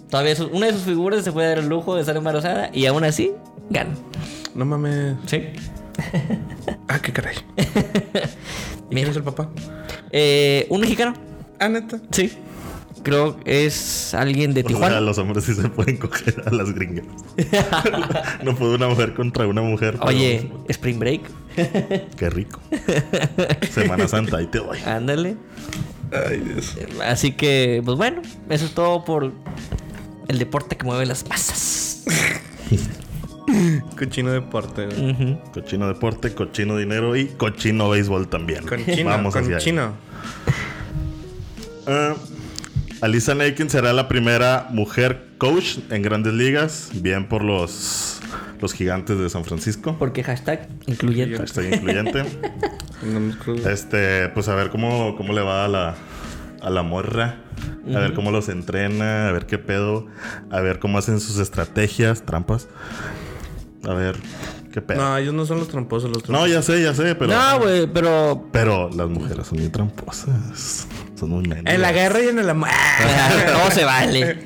[0.10, 2.86] Todavía su- una de sus figuras se puede dar el lujo de estar embarazada y
[2.88, 3.32] aún así
[3.70, 3.92] gana.
[4.56, 5.16] No mames.
[5.28, 5.44] Sí.
[6.88, 7.36] Ah, qué caray.
[8.90, 9.06] ¿Y Mira.
[9.06, 9.50] quién es el papá?
[10.12, 11.14] Eh, un mexicano.
[11.60, 12.00] Ah, neta.
[12.12, 12.34] Sí.
[13.04, 15.00] Creo que es alguien de O sea, Tijuana.
[15.02, 17.06] los hombres sí se pueden coger a las gringas.
[18.44, 19.94] no puede una mujer contra una mujer.
[19.94, 21.22] pero- Oye, Spring Break.
[22.18, 22.60] Qué rico.
[23.72, 24.78] Semana Santa, ahí te voy.
[24.86, 25.36] Ándale.
[26.12, 26.76] Ay, Dios.
[27.06, 29.32] Así que, pues bueno, eso es todo por
[30.28, 32.04] el deporte que mueve las masas.
[33.98, 34.88] Cochino deporte.
[35.54, 38.66] Cochino deporte, cochino dinero y cochino béisbol también.
[38.68, 39.10] Con chino.
[39.10, 39.64] Vamos con hacia ahí.
[43.02, 48.20] Alisa Nakin será la primera mujer coach en grandes ligas, bien por los,
[48.60, 49.96] los gigantes de San Francisco.
[49.98, 51.38] Porque hashtag incluyente.
[51.38, 52.24] Hashtag incluyente.
[52.24, 53.30] No.
[53.70, 55.96] Este, pues a ver cómo, cómo le va a la,
[56.62, 57.44] a la morra.
[57.94, 60.08] A ver cómo los entrena, a ver qué pedo,
[60.52, 62.68] a ver cómo hacen sus estrategias, trampas.
[63.88, 64.18] A ver
[64.74, 65.02] qué pedo.
[65.02, 66.52] No, ellos no son los tramposos, los No, tramposos.
[66.52, 67.32] ya sé, ya sé, pero.
[67.34, 68.50] No, güey, pero.
[68.52, 70.88] Pero las mujeres son muy tramposas.
[71.20, 71.74] Son muy mendigas.
[71.74, 72.70] En la guerra y en el amor.
[73.54, 74.38] no se vale.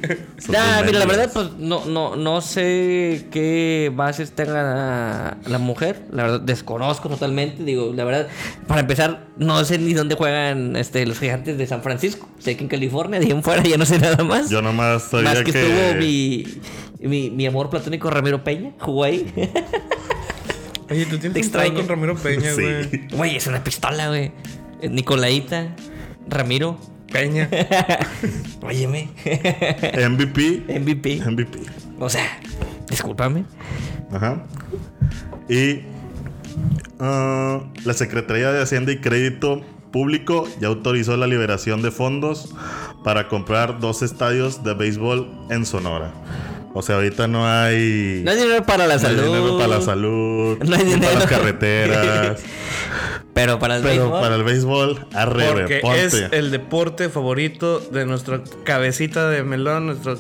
[0.50, 6.06] Nah, mira, la verdad, pues no, no, no sé qué bases tenga la mujer.
[6.12, 7.64] La verdad, desconozco totalmente.
[7.64, 8.28] Digo, la verdad,
[8.68, 12.28] para empezar, no sé ni dónde juegan este, los gigantes de San Francisco.
[12.40, 14.50] Sé que en California, de ahí en fuera, ya no sé nada más.
[14.50, 15.62] Yo nomás sabía más que, que.
[15.62, 16.46] estuvo mi,
[17.02, 18.72] mi, mi amor platónico Ramiro Peña.
[18.80, 19.32] Jugó ahí.
[20.90, 22.62] Oye, tú tienes con Ramiro Peña, Sí.
[22.62, 23.08] güey.
[23.12, 24.32] Güey, es una pistola, güey.
[24.90, 25.76] Nicolaita,
[26.28, 26.78] Ramiro.
[27.12, 27.48] Peña.
[28.62, 29.10] Óyeme.
[30.10, 30.64] MVP.
[30.80, 31.22] MVP.
[31.30, 31.60] MVP.
[32.00, 32.40] O sea,
[32.90, 33.46] discúlpame.
[34.12, 34.44] Ajá.
[35.50, 35.82] Y
[37.00, 42.50] ah, la Secretaría de Hacienda y Crédito Público ya autorizó la liberación de fondos
[43.04, 46.12] para comprar dos estadios de béisbol en Sonora.
[46.74, 49.24] O sea, ahorita no hay, No hay dinero para la no hay salud.
[49.26, 51.02] dinero para la salud, No hay dinero.
[51.04, 52.42] para las carreteras.
[53.34, 54.22] Pero para el pero béisbol.
[54.22, 60.20] para el béisbol, arre, Porque es el deporte favorito de nuestra cabecita de melón, nuestro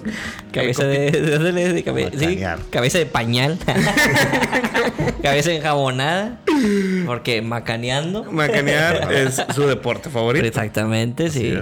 [0.51, 2.59] Cabeza de, de, de- de cabe- sí, Macanear.
[2.71, 3.59] cabeza de pañal.
[5.21, 6.41] cabeza enjabonada.
[7.05, 8.23] Porque macaneando.
[8.31, 10.45] Macanear es su deporte favorito.
[10.47, 11.53] Exactamente, sí.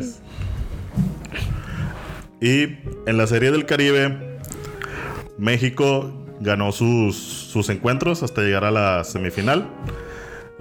[2.40, 2.64] Y
[3.06, 4.40] en la Serie del Caribe,
[5.38, 9.68] México ganó sus, sus encuentros hasta llegar a la semifinal.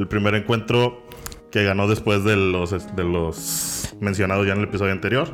[0.01, 1.03] El primer encuentro
[1.51, 5.29] que ganó después de los, de los mencionados ya en el episodio anterior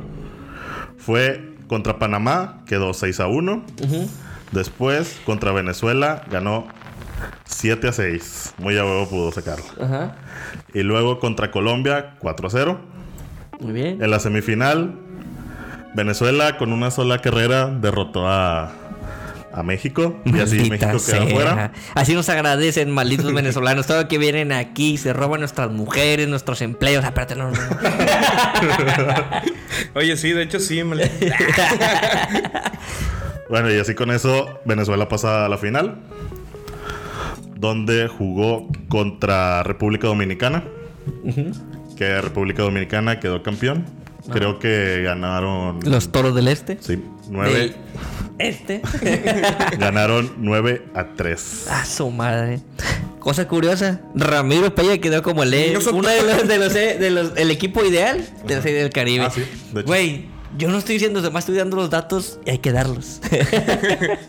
[0.97, 3.63] fue contra Panamá, quedó 6 a 1.
[4.51, 6.67] Después, contra Venezuela, ganó
[7.45, 8.55] 7 a 6.
[8.57, 9.65] Muy a huevo pudo sacarlo.
[10.73, 12.79] Y luego contra Colombia, 4 a 0.
[13.61, 14.03] Muy bien.
[14.03, 14.99] En la semifinal,
[15.95, 18.73] Venezuela con una sola carrera derrotó a,
[19.57, 20.21] a México.
[20.25, 21.27] Y así Maldita México queda sea.
[21.27, 21.71] fuera.
[21.95, 23.87] Así nos agradecen, malditos venezolanos.
[23.87, 27.03] Todo que vienen aquí, se roban nuestras mujeres, nuestros empleos.
[27.03, 27.57] Ah, espérate, no, no.
[29.95, 30.83] Oye, sí, de hecho sí.
[30.83, 30.97] me-
[33.49, 35.95] Bueno, y así con eso, Venezuela pasa a la final.
[37.55, 40.63] Donde jugó contra República Dominicana.
[41.97, 43.85] Que República Dominicana quedó campeón.
[44.31, 45.79] Creo que ganaron.
[45.85, 46.77] Los toros del este.
[46.81, 47.53] Sí, 9.
[47.53, 47.75] Del
[48.39, 48.81] este.
[49.79, 51.67] Ganaron 9 a 3.
[51.69, 52.59] A su madre.
[53.19, 57.31] Cosa curiosa, Ramiro Peña quedó como el Nosotros- uno de los, de los, de los-
[57.35, 59.25] el equipo ideal de la serie del Caribe.
[59.25, 59.41] Ah, sí,
[59.73, 59.87] de hecho.
[59.87, 60.25] Güey,
[60.57, 63.21] yo no estoy diciendo, además estoy dando los datos y hay que darlos.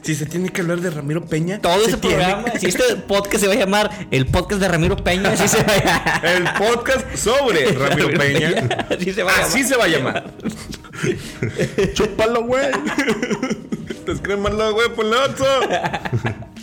[0.02, 1.60] Si se tiene que hablar de Ramiro Peña.
[1.60, 2.16] Todo se ese tiene.
[2.16, 5.62] programa, si este podcast se va a llamar el podcast de Ramiro Peña, así se
[5.62, 6.26] va a llamar.
[6.26, 8.68] El podcast sobre Ramiro Peña.
[8.90, 9.48] Así se va a llamar.
[9.48, 10.24] Así se va a llamar.
[11.94, 12.70] ¡Chúpalo, güey!
[14.04, 15.44] Te escriben la güey, polazo.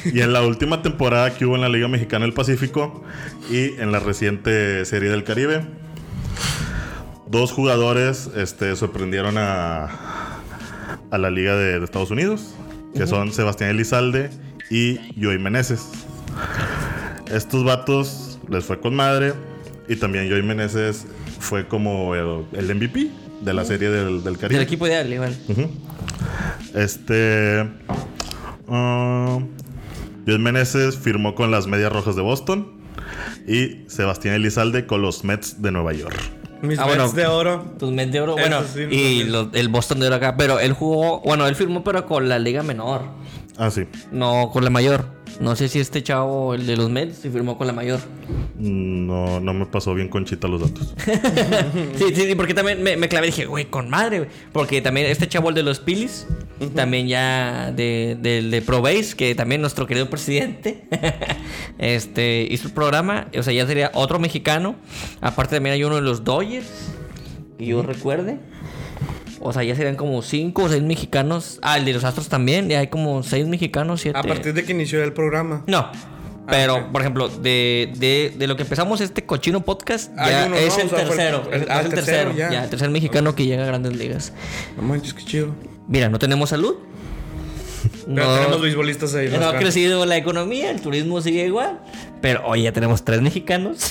[0.06, 3.04] Y en la última temporada que hubo en la Liga Mexicana del Pacífico
[3.50, 5.66] y en la reciente Serie del Caribe,
[7.28, 9.90] dos jugadores este, sorprendieron a,
[11.12, 12.54] a la Liga de, de Estados Unidos,
[12.96, 14.30] que son Sebastián Elizalde
[14.70, 15.90] y Joey Meneses.
[17.32, 19.34] Estos vatos les fue con madre
[19.88, 21.06] y también Joey Meneses
[21.40, 23.10] fue como el, el MVP
[23.42, 24.60] de la Serie del, del Caribe.
[24.60, 25.36] Del equipo ideal, igual.
[26.74, 27.70] Este.
[28.68, 29.40] ah,
[30.26, 32.74] Dios Meneses firmó con las Medias Rojas de Boston.
[33.48, 36.18] Y Sebastián Elizalde con los Mets de Nueva York.
[36.68, 37.12] Mis Ah, Mets bueno.
[37.14, 37.66] de oro.
[37.80, 40.60] Tus Mets de oro, Eso bueno, sí, y lo- el Boston de oro acá, pero
[40.60, 43.04] él jugó, bueno, él firmó pero con la liga menor,
[43.58, 43.86] Ah, sí.
[44.12, 45.06] no con la mayor.
[45.40, 48.00] No sé si este chavo, el de los Mets, se firmó con la mayor.
[48.58, 50.96] No, no me pasó bien con Chita los datos.
[51.98, 54.30] Sí, sí, sí, porque también me, me clavé y dije, güey, con madre, güey.
[54.52, 56.28] Porque también este chavo, el de los Pilis,
[56.74, 60.86] También ya de, del de ProBase, que también nuestro querido presidente
[61.78, 63.28] este, hizo el programa.
[63.38, 64.76] O sea, ya sería otro mexicano.
[65.22, 66.94] Aparte también hay uno de los Dodgers,
[67.58, 68.40] que yo recuerde.
[69.48, 71.60] O sea, ya serían como cinco o seis mexicanos.
[71.62, 72.68] Ah, el de los Astros también.
[72.68, 74.18] Ya hay como seis mexicanos, siete.
[74.18, 75.64] A partir de que inició el programa.
[75.68, 75.92] No.
[76.48, 76.92] Pero, ok.
[76.92, 80.56] por ejemplo, de, de, de lo que empezamos este cochino podcast, ya es ¿no?
[80.58, 81.48] el sea, tercero.
[81.52, 82.52] el- es ah, el el tercero, ya.
[82.52, 82.64] ya.
[82.64, 84.32] el tercer mexicano que llega a grandes ligas.
[84.78, 85.56] No manches, qué chido.
[85.88, 86.76] Mira, no tenemos salud.
[88.08, 89.30] Pero tenemos beisbolistas ahí.
[89.40, 91.80] no ha crecido la economía, el turismo sigue igual.
[92.22, 93.88] Pero hoy ya tenemos tres mexicanos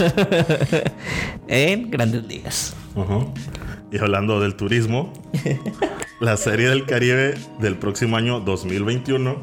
[1.48, 2.74] en grandes ligas.
[2.94, 3.32] Ujú.
[3.94, 5.12] Y hablando del turismo,
[6.20, 9.36] la Serie del Caribe del próximo año 2021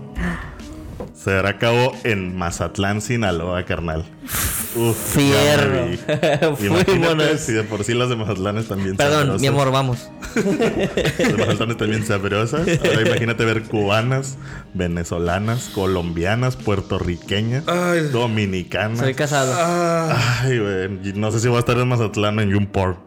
[1.15, 4.03] se dará a cabo en Mazatlán, Sinaloa, carnal.
[4.75, 5.87] Uf, Fierro.
[6.65, 9.41] Imagínate si de por sí las de Mazatlán están bien Perdón, sabrosas.
[9.41, 10.09] mi amor, vamos.
[10.35, 12.67] Las de Mazatlán están bien sabrosas.
[12.83, 14.37] Ahora imagínate ver cubanas,
[14.73, 18.09] venezolanas, colombianas, puertorriqueñas, Ay.
[18.11, 18.99] dominicanas.
[18.99, 19.53] Soy casado.
[19.57, 21.13] Ah, Ay, güey.
[21.15, 22.97] No sé si voy a estar en Mazatlán en Yumport.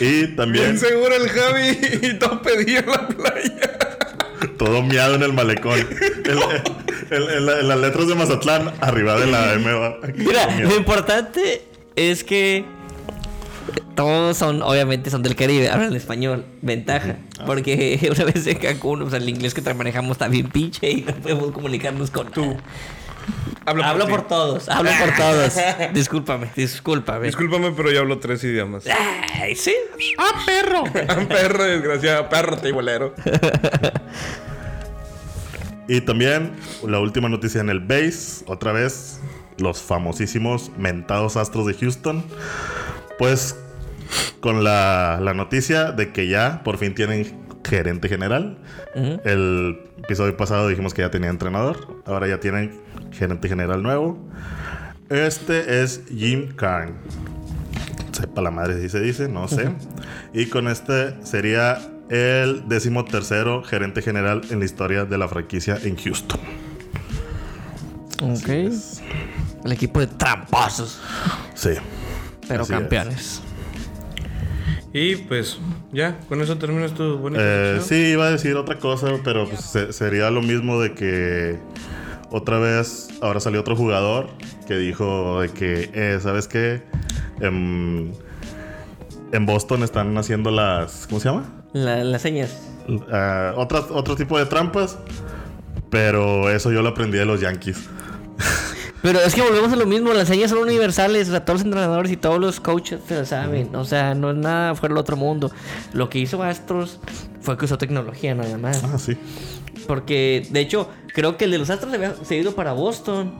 [0.00, 3.78] Y también bien seguro el Javi y todo pedí en la playa.
[4.58, 5.78] todo miado en el malecón.
[5.78, 6.38] El-
[7.10, 9.70] el- el- el- las letras de Mazatlán arriba de la M.
[10.16, 11.62] Mira, lo importante
[11.96, 12.64] es que
[13.94, 17.16] todos son, obviamente, son del Caribe, hablan español, ventaja.
[17.46, 21.02] Porque una vez en Cancún, o sea, el inglés que manejamos está bien pinche y
[21.02, 22.56] no podemos comunicarnos con tú.
[23.66, 25.54] Hablo, por todos, hablo por todos.
[25.94, 27.26] Discúlpame, discúlpame.
[27.26, 28.84] Discúlpame, pero yo hablo tres idiomas.
[29.40, 29.74] Ay, sí.
[31.28, 32.28] perro, desgraciado.
[32.28, 33.14] Perro, teibolero.
[35.86, 36.52] Y también
[36.86, 39.20] la última noticia en el base, otra vez,
[39.58, 42.24] los famosísimos mentados astros de Houston.
[43.18, 43.54] Pues
[44.40, 48.58] con la, la noticia de que ya por fin tienen gerente general.
[48.94, 52.02] El episodio pasado dijimos que ya tenía entrenador.
[52.06, 52.80] Ahora ya tienen
[53.14, 54.18] gerente general nuevo.
[55.08, 56.94] Este es Jim Karn.
[58.12, 59.70] Sepa la madre si se dice, no sé.
[60.32, 61.78] Y con este sería
[62.10, 66.40] el décimo tercero gerente general en la historia de la franquicia en Houston.
[68.22, 68.48] Ok.
[69.64, 71.00] El equipo de tramposos,
[71.54, 71.70] Sí.
[72.48, 72.78] pero Así es.
[72.78, 73.42] campeones.
[74.92, 75.58] Y pues,
[75.92, 79.60] ya, con eso terminas tu bonita Eh, sí, iba a decir otra cosa, pero pues,
[79.62, 81.58] se- sería lo mismo de que
[82.36, 84.28] otra vez ahora salió otro jugador
[84.66, 86.82] que dijo de que, eh, ¿sabes qué?
[87.40, 88.12] En,
[89.32, 91.44] en Boston están haciendo las, ¿cómo se llama?
[91.72, 92.56] La- las señas.
[93.10, 94.98] Ah, otras- otro tipo de trampas,
[95.90, 97.78] pero eso yo lo aprendí de los Yankees.
[99.02, 101.64] Pero es que volvemos a lo mismo, las señas son universales, o sea, todos los
[101.66, 105.00] entrenadores y todos los coaches se lo saben, o sea, no es nada fuera del
[105.00, 105.50] otro mundo.
[105.92, 107.00] Lo que hizo Astros
[107.42, 108.82] fue que usó tecnología nada más.
[108.82, 109.18] Ah, sí.
[109.86, 113.32] Porque, de hecho, creo que el de los Astros había seguido para Boston.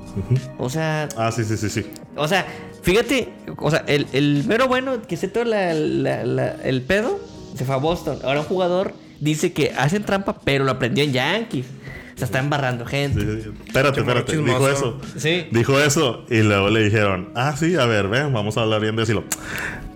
[0.59, 1.87] O sea, Ah, sí, sí, sí, sí.
[2.17, 2.47] o sea,
[2.83, 3.29] fíjate,
[3.59, 7.19] o sea, el, el mero bueno que se todo la- la- la- el pedo
[7.57, 8.19] se fue a Boston.
[8.25, 11.67] Ahora un jugador dice que hacen trampa, pero lo aprendió en Yankees.
[12.15, 13.21] O sea, está embarrando gente.
[13.23, 13.51] Sí, sí.
[13.67, 14.37] Espérate, espérate.
[14.37, 15.01] Dijo eso.
[15.17, 15.47] Sí.
[15.51, 18.95] Dijo eso y luego le dijeron, ah, sí, a ver, ven, vamos a hablar bien
[18.95, 19.25] de eso.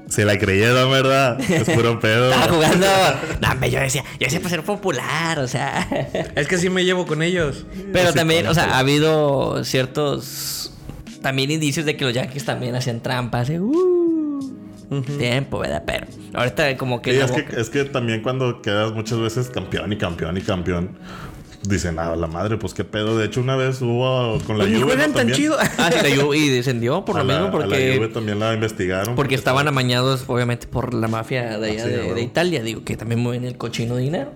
[0.09, 1.39] Se la creyeron, ¿verdad?
[1.41, 2.33] Es puro pedo.
[2.33, 2.87] Estaba jugando.
[3.41, 5.87] No, yo decía, yo decía para ser popular, o sea.
[6.35, 7.67] Es que sí me llevo con ellos.
[7.93, 10.73] Pero Sí, también, o sea, ha habido ciertos.
[11.23, 13.51] También indicios de que los Yankees también hacían trampas.
[13.51, 13.61] ¿eh?
[13.61, 14.41] Uh,
[15.19, 15.83] Tiempo, ¿verdad?
[15.85, 17.13] Pero ahorita, como que.
[17.13, 20.97] Sí, es, que, es que también cuando quedas muchas veces campeón y campeón y campeón,
[21.63, 23.17] dicen, ah, la madre, pues qué pedo.
[23.19, 25.05] De hecho, una vez hubo con la Juve, juegan ¿no?
[25.05, 25.37] tan También.
[25.37, 25.57] chido.
[25.79, 27.95] Ah, sí, la Juve- y descendió por A lo la- mismo, a la porque.
[27.97, 29.15] Juve también la investigaron.
[29.17, 32.63] Porque estaban amañados, obviamente, por la mafia de allá Sí, de, de Italia.
[32.63, 34.33] Digo, que también mueven el cochino dinero.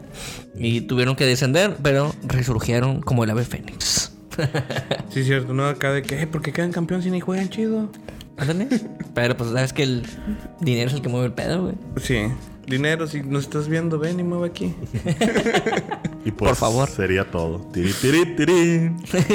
[0.58, 4.12] Y tuvieron que descender, pero resurgieron como el ave fénix.
[5.10, 7.90] Sí, cierto, no acá de que, "Eh, ¿por qué quedan campeón si ni juegan chido?
[8.38, 8.66] Ándale.
[9.14, 10.04] Pero pues sabes que el
[10.60, 11.74] dinero es el que mueve el pedo, güey.
[12.02, 12.16] Sí.
[12.72, 14.74] Dinero, si nos estás viendo, ven y mueve aquí.
[16.24, 16.88] Y pues, Por favor.
[16.88, 17.58] Sería todo.
[17.72, 18.90] Tiri, tiri, tiri.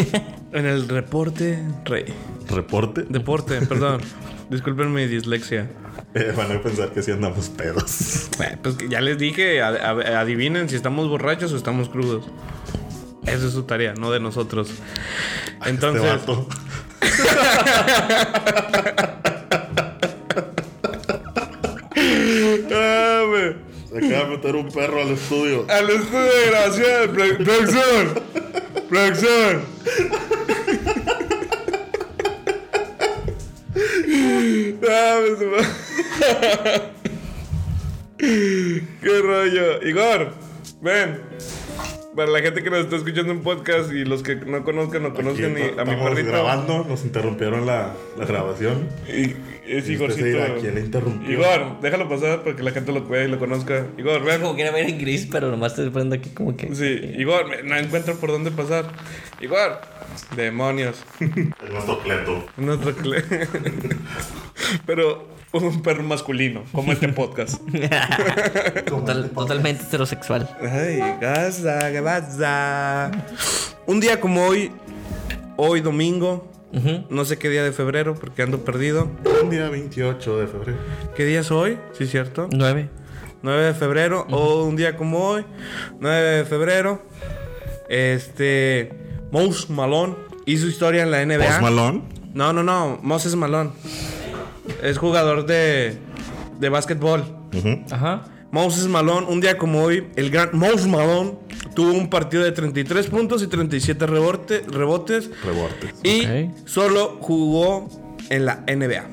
[0.54, 2.06] En el reporte, rey.
[2.50, 3.04] Reporte.
[3.10, 4.02] Deporte, perdón.
[4.50, 5.70] Disculpen mi dislexia.
[6.14, 8.30] Eh, van a pensar que sí andamos pedos.
[8.40, 12.26] Eh, Pues que ya les dije, ad- ad- adivinen si estamos borrachos o estamos crudos.
[13.26, 14.70] Esa es su tarea, no de nosotros.
[15.66, 16.48] Entonces, Este vato.
[23.30, 23.56] Güey.
[23.90, 25.66] Se acaba de meter un perro al estudio.
[25.70, 28.24] al estudio de grabación, pro- producción,
[28.90, 29.62] producción.
[38.18, 39.82] Qué rollo.
[39.88, 40.34] Igor,
[40.82, 41.22] ven.
[42.18, 45.14] Para la gente que nos está escuchando en podcast y los que no conozcan o
[45.14, 46.30] conozcan Aquí y- a mi estamos perrito.
[46.32, 48.90] grabando, nos interrumpieron la, la grabación.
[49.08, 49.36] Y,
[49.72, 50.40] es Igorcito.
[50.60, 51.32] ¿quién le interrumpió?
[51.32, 53.86] Igor, déjalo pasar para que la gente lo vea y lo conozca.
[54.00, 54.42] Igor, ven.
[54.42, 56.74] Como quiera ver en gris, pero nomás estoy poniendo aquí como que.
[56.74, 58.86] Sí, Igor, me- no encuentro por dónde pasar.
[59.40, 59.80] Igor,
[60.36, 60.98] demonios.
[61.20, 62.46] Es nuestro cleto.
[62.58, 63.24] Nuestro cle-
[64.88, 67.62] Pero un perro masculino, como este podcast.
[68.86, 70.50] Total- totalmente heterosexual.
[70.62, 73.12] Ay, gaza, ¿qué pasa?
[73.86, 74.72] Un día como hoy,
[75.56, 76.52] hoy domingo,
[77.10, 79.10] no sé qué día de febrero porque ando perdido.
[79.44, 80.78] Un día 28 de febrero.
[81.16, 81.78] ¿Qué día es hoy?
[81.98, 82.50] Sí, cierto.
[82.52, 82.90] Nueve.
[83.44, 85.46] 9 de febrero, o un día como hoy,
[86.00, 87.02] 9 de febrero,
[87.88, 88.92] este,
[89.32, 91.46] Mose Malone hizo historia en la NBA.
[91.46, 92.02] Post Malone.
[92.34, 93.72] No, no, no, Moses Malone.
[94.88, 95.98] Es jugador de,
[96.60, 97.24] de básquetbol.
[97.56, 97.84] Ujú.
[97.92, 98.24] Ajá.
[98.52, 101.34] Moses Malone, un día como hoy, el gran Moses Malone
[101.76, 105.94] tuvo un partido de 33 puntos y 37 rebote- rebotes Rebortes.
[106.04, 106.26] y
[106.66, 107.90] solo jugó
[108.30, 109.06] en la NBA.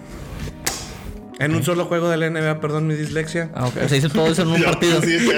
[1.40, 3.50] En un solo juego de la NBA, perdón mi dislexia.
[3.54, 3.88] Ah, ok.
[3.88, 5.00] Se hizo todo eso en un partido.
[5.02, 5.18] Sí.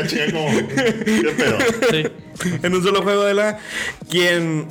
[1.91, 2.05] Sí.
[2.63, 3.59] en un solo juego de la.
[4.11, 4.67] Quien.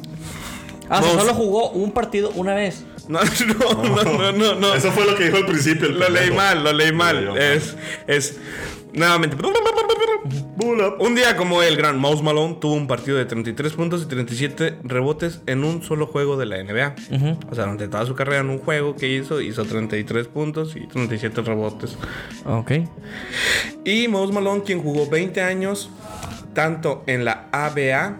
[0.87, 2.85] Ah, solo jugó un partido una vez.
[3.09, 4.55] No, no, no, no, no.
[4.55, 4.73] no.
[4.73, 5.87] Eso fue lo que dijo al principio.
[5.87, 7.37] el Lo leí mal, lo leí mal.
[7.37, 7.75] Es.
[8.07, 8.37] Es.
[8.93, 9.35] Nuevamente.
[10.99, 14.79] Un día como el gran Mouse Malone tuvo un partido de 33 puntos y 37
[14.83, 16.95] rebotes en un solo juego de la NBA.
[17.49, 20.87] O sea, durante toda su carrera en un juego que hizo, hizo 33 puntos y
[20.87, 21.97] 37 rebotes.
[22.45, 22.71] Ok.
[23.83, 25.89] Y Mouse Malone, quien jugó 20 años,
[26.53, 28.17] tanto en la ABA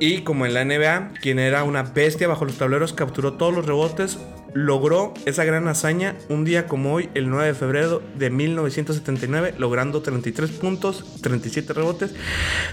[0.00, 3.66] y como en la NBA, quien era una bestia bajo los tableros, capturó todos los
[3.66, 4.18] rebotes,
[4.54, 10.00] logró esa gran hazaña un día como hoy, el 9 de febrero de 1979, logrando
[10.02, 12.14] 33 puntos, 37 rebotes,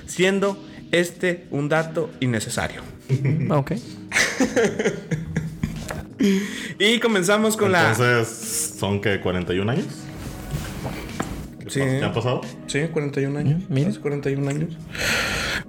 [0.06, 0.58] siendo
[0.92, 2.82] este un dato innecesario.
[3.50, 3.74] Ok.
[6.80, 7.92] Y comenzamos con la...
[7.92, 9.86] Entonces, ¿son que 41 años?
[11.68, 11.80] Sí.
[11.80, 12.42] ¿Qué han pasado?
[12.68, 13.64] Sí, 41 años.
[13.70, 13.90] mira.
[13.90, 14.78] Hace 41 años.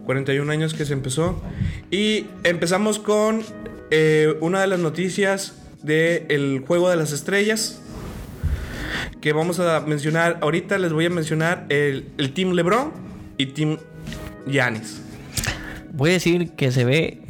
[0.04, 1.42] 41 años que se empezó.
[1.90, 3.42] Y empezamos con
[3.90, 7.80] eh, una de las noticias del Juego de las Estrellas.
[9.20, 10.38] Que vamos a mencionar.
[10.42, 12.92] Ahorita les voy a mencionar el, el Team LeBron
[13.36, 13.78] y Team
[14.46, 15.02] Giannis.
[15.92, 17.22] Voy a decir que se ve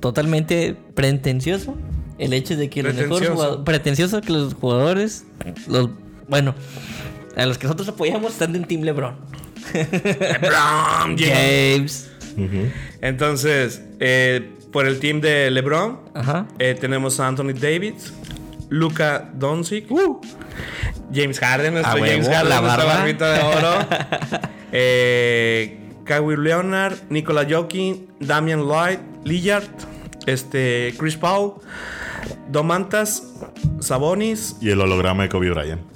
[0.00, 1.76] totalmente pretencioso
[2.18, 3.64] el hecho de que los mejores jugadores.
[3.64, 5.24] Pretencioso que los jugadores.
[5.66, 5.90] Los,
[6.28, 6.54] bueno,
[7.36, 9.16] a los que nosotros apoyamos están en Team LeBron.
[9.72, 12.10] LeBron James.
[13.00, 16.46] Entonces, eh, por el team de LeBron, Ajá.
[16.58, 18.12] Eh, tenemos a Anthony Davis,
[18.70, 19.86] Luca Doncic,
[21.12, 23.86] James Harden, nuestro huevo, James Harden, la nuestra barbita de oro.
[24.72, 29.64] eh, Kawhi Leonard, Nikola Jokic, Damian Lloyd, Lillard,
[30.26, 31.54] este, Chris Paul,
[32.48, 33.22] Domantas,
[33.80, 34.56] Sabonis.
[34.60, 35.93] Y el holograma de Kobe Bryant.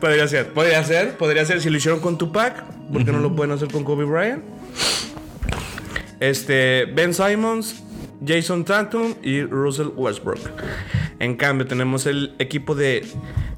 [0.00, 2.62] Podría ser, podría ser, podría ser si lo hicieron con Tupac,
[2.92, 4.44] ¿por qué no lo pueden hacer con Kobe Bryant?
[6.20, 7.82] Este, Ben Simons,
[8.24, 10.40] Jason Tatum y Russell Westbrook.
[11.18, 13.06] En cambio, tenemos el equipo de,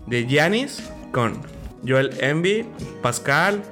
[0.07, 0.83] de Giannis
[1.13, 1.41] con
[1.87, 2.65] Joel Embiid,
[3.03, 3.63] Pascal,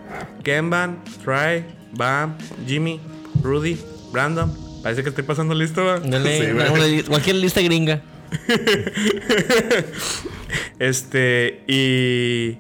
[0.43, 3.01] Kemban, Trey, Bam, Jimmy,
[3.43, 3.79] Rudy,
[4.13, 4.53] Brandon.
[4.83, 5.83] Parece que estoy pasando listo.
[7.09, 8.03] cualquier lista gringa.
[10.79, 12.59] Este, y.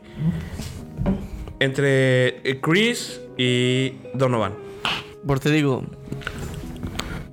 [1.60, 4.54] Entre Chris y Donovan.
[5.26, 5.84] Por te digo,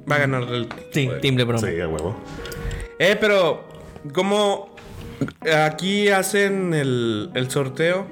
[0.10, 0.68] Va a ganar el.
[0.92, 1.60] sí, Team LeBron.
[1.60, 2.16] Sí, a huevo.
[3.00, 3.68] Eh, pero.
[4.14, 4.76] ¿Cómo.
[5.66, 8.08] Aquí hacen el, el sorteo?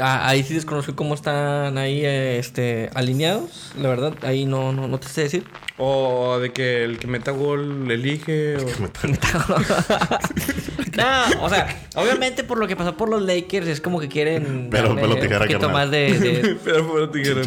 [0.00, 3.72] Ah, ahí sí desconozco cómo están ahí eh, este, alineados.
[3.78, 5.44] La verdad, ahí no, no, no te sé decir.
[5.76, 8.56] ¿O de que el que meta gol elige?
[8.56, 8.60] O...
[10.96, 14.68] no, o sea, obviamente por lo que pasó por los Lakers es como que quieren
[14.70, 15.86] Pero darle pelo un tijera, poquito carnal.
[15.86, 17.42] más de, de, Pero tijera,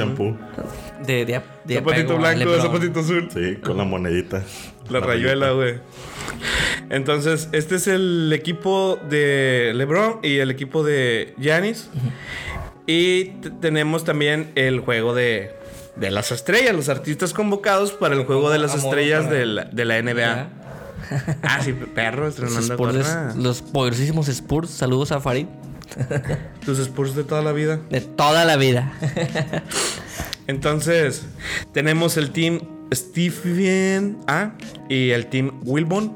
[1.05, 3.29] de, de, de Zapatito apego blanco, zapatito azul.
[3.33, 4.43] Sí, con la monedita.
[4.89, 5.75] La rayuela, güey.
[6.89, 11.89] Entonces, este es el equipo de LeBron y el equipo de Giannis.
[12.85, 13.25] Y
[13.61, 15.55] tenemos también el juego de,
[15.95, 19.65] de las estrellas, los artistas convocados para el juego de las Amor estrellas de la,
[19.65, 20.49] de la NBA.
[21.41, 23.33] Ah, sí, perro, Los, estrenando Spurs, gorra.
[23.35, 24.69] los poderosísimos Spurs.
[24.69, 25.47] Saludos a Farid.
[26.65, 27.79] Tus Spurs de toda la vida.
[27.89, 28.93] De toda la vida.
[30.47, 31.25] Entonces,
[31.73, 32.61] tenemos el team
[32.95, 34.51] Stephen A
[34.89, 36.15] y el team Wilbon.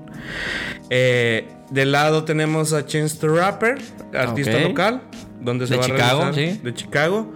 [0.89, 3.77] Eh, Del lado tenemos a Chance the Rapper,
[4.13, 5.01] artista local,
[5.41, 6.59] donde se De va Chicago, a sí.
[6.63, 7.33] De Chicago.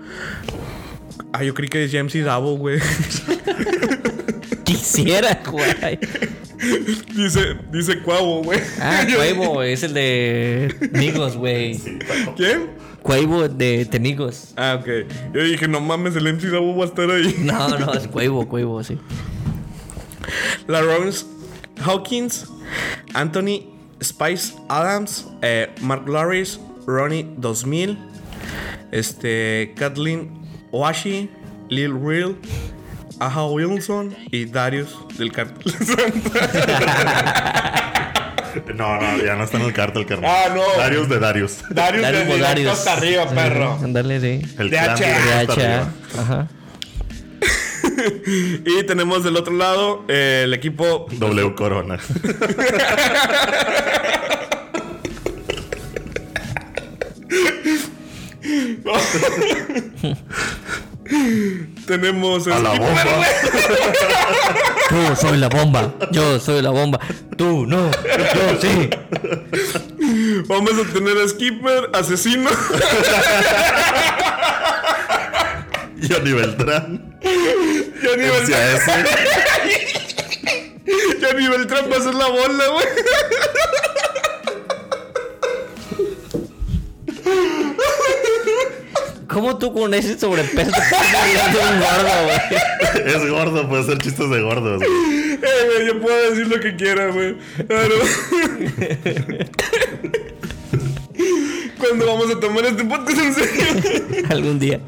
[1.34, 2.80] Ah, yo creí que decía MC Davo, güey.
[4.64, 6.00] Quisiera, güey.
[7.16, 8.60] dice, dice Cuavo, güey.
[8.80, 11.80] Ah, Cuevo es el de Migos, güey.
[12.36, 12.70] ¿Quién?
[13.02, 14.54] Cuevo de Temigos.
[14.58, 14.88] Ah, ok.
[15.34, 17.36] Yo dije, no mames, el MC Davo va a estar ahí.
[17.40, 18.98] No, no, es Cuevo, Cuevo, sí.
[20.68, 21.26] La Rose
[21.86, 22.48] Hawkins,
[23.14, 23.68] Anthony
[24.02, 27.98] Spice Adams, eh, Mark Lawrence, Ronnie 2000,
[28.92, 30.32] este, Kathleen
[30.72, 31.30] Oashi,
[31.70, 32.36] Lil Real,
[33.20, 35.74] Aja Wilson y Darius del cartel.
[38.76, 40.30] No, no, ya no está en el cártel, carnal.
[40.30, 40.62] Ah, no.
[40.78, 41.60] Darius de Darius.
[41.70, 42.72] Darius Darius de Bodarius.
[42.74, 43.80] hasta arriba, perro.
[43.82, 44.42] Ándale, sí.
[44.60, 45.16] El hacha.
[45.40, 45.90] arriba.
[46.20, 46.48] Ajá.
[48.66, 52.00] Y tenemos del otro lado eh, el equipo W Corona.
[61.88, 63.06] tenemos el A la equipo- bomba.
[64.90, 65.94] Tú soy la bomba.
[66.12, 67.00] Yo soy la bomba.
[67.38, 67.90] Tú no.
[67.92, 68.90] Yo sí.
[70.48, 72.50] Vamos a tener a Skipper, asesino.
[76.08, 77.20] Johnny Beltrán.
[78.04, 79.06] Johnny Beltrán.
[81.22, 82.86] Johnny Beltrán va a ser la bola, güey.
[89.28, 92.40] ¿Cómo tú con ese sobrepeso estás un gordo, güey?
[93.06, 94.80] Es gordo, puede hacer chistes de gordos.
[94.80, 94.90] güey.
[95.34, 95.38] Eh,
[95.74, 97.38] güey, yo puedo decir lo que quiera, güey.
[97.68, 97.96] Claro.
[101.78, 103.64] Cuando vamos a tomar este podcast en serio.
[104.30, 104.80] Algún día.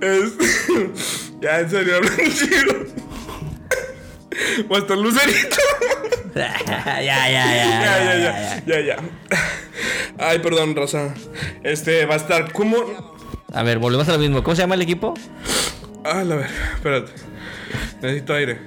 [0.00, 1.94] Es- Ya, en serio.
[4.68, 5.56] O hasta Lucerito.
[6.34, 8.62] ya, ya, ya, ya, Ya, ya, ya.
[8.66, 8.96] Ya, ya.
[10.18, 11.14] Ay, perdón, Rosa.
[11.62, 12.76] Este va a estar como.
[13.52, 14.42] A ver, volvemos a lo mismo.
[14.42, 15.14] ¿Cómo se llama el equipo?
[16.04, 17.12] Ah, la ver, espérate.
[18.02, 18.58] Necesito aire.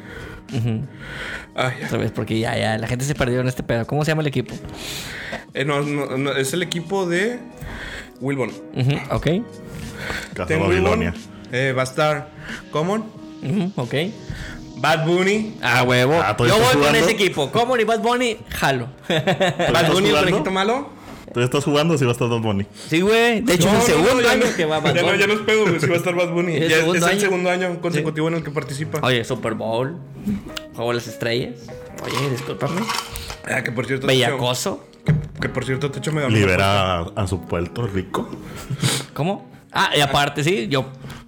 [1.56, 1.86] Ay, ya.
[1.88, 3.86] Otra vez, porque ya, ya, la gente se perdió en este pedo.
[3.86, 4.56] ¿Cómo se llama el equipo?
[5.54, 7.40] Eh, no, no, no, es el equipo de
[8.24, 8.50] Wilbon.
[8.76, 9.28] Ujú, Ok.
[10.34, 11.12] Casa Ten Babilonia.
[11.12, 11.34] Wilbon.
[11.52, 12.30] Eh, va a estar
[12.72, 13.04] Common,
[13.44, 13.94] Ujú, ok.
[14.78, 15.56] Bad Bunny.
[15.62, 16.20] Ah, huevo.
[16.22, 17.52] Ah, ¿tú Yo voy con ese equipo.
[17.52, 18.38] ¿Cómo ni Bad Bunny?
[18.50, 18.88] Jalo.
[19.08, 19.14] ¿Tú
[19.74, 20.90] Bad Bunny, el conejito malo.
[21.34, 22.66] ¿Tú estás jugando o si va a estar Bad Bunny?
[22.90, 23.42] sí, güey.
[23.42, 25.08] De hecho, No, es el segundo no, ya año no- que va Bad Ya no,
[25.08, 25.20] Bunny.
[25.20, 26.56] ya no es pedo, güey, si va a estar Bad Bunny.
[26.58, 27.20] ¿Es el Ya es, el año?
[27.20, 29.00] segundo año consecutivo en el que participa.
[29.04, 29.98] Oye, Super Bowl.
[30.76, 31.56] Juego de las estrellas.
[32.04, 32.82] Oye, discúlpame.
[33.50, 34.08] Ah, que por cierto.
[34.08, 34.84] Bellacoso.
[35.06, 38.30] Que, que por cierto, Techo me da Libera a, a su Puerto Rico.
[39.14, 39.50] ¿Cómo?
[39.72, 40.86] Ah, y aparte, sí, yo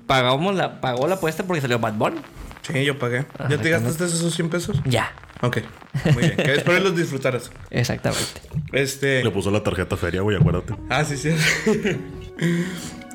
[0.07, 2.17] pagamos la, pagó la apuesta porque salió Bad Bunny.
[2.61, 3.25] Sí, yo pagué.
[3.49, 4.81] ¿Ya te gastaste esos 100 pesos?
[4.85, 5.13] Ya.
[5.41, 5.57] Ok.
[6.13, 6.35] Muy bien.
[6.37, 7.51] Que espero los disfrutaras.
[7.69, 8.41] Exactamente.
[8.71, 9.23] Este.
[9.23, 10.75] Le puso la tarjeta feria, güey, acuérdate.
[10.89, 11.29] Ah, sí, sí.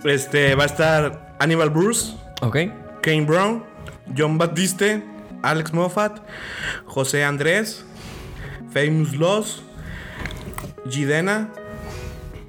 [0.05, 2.57] Este, va a estar Animal Bruce, Ok.
[3.03, 3.65] Kane Brown,
[4.17, 5.03] John Batiste,
[5.43, 6.21] Alex Moffat,
[6.87, 7.85] José Andrés,
[8.73, 9.63] Famous Loss,
[10.89, 11.53] Gidena,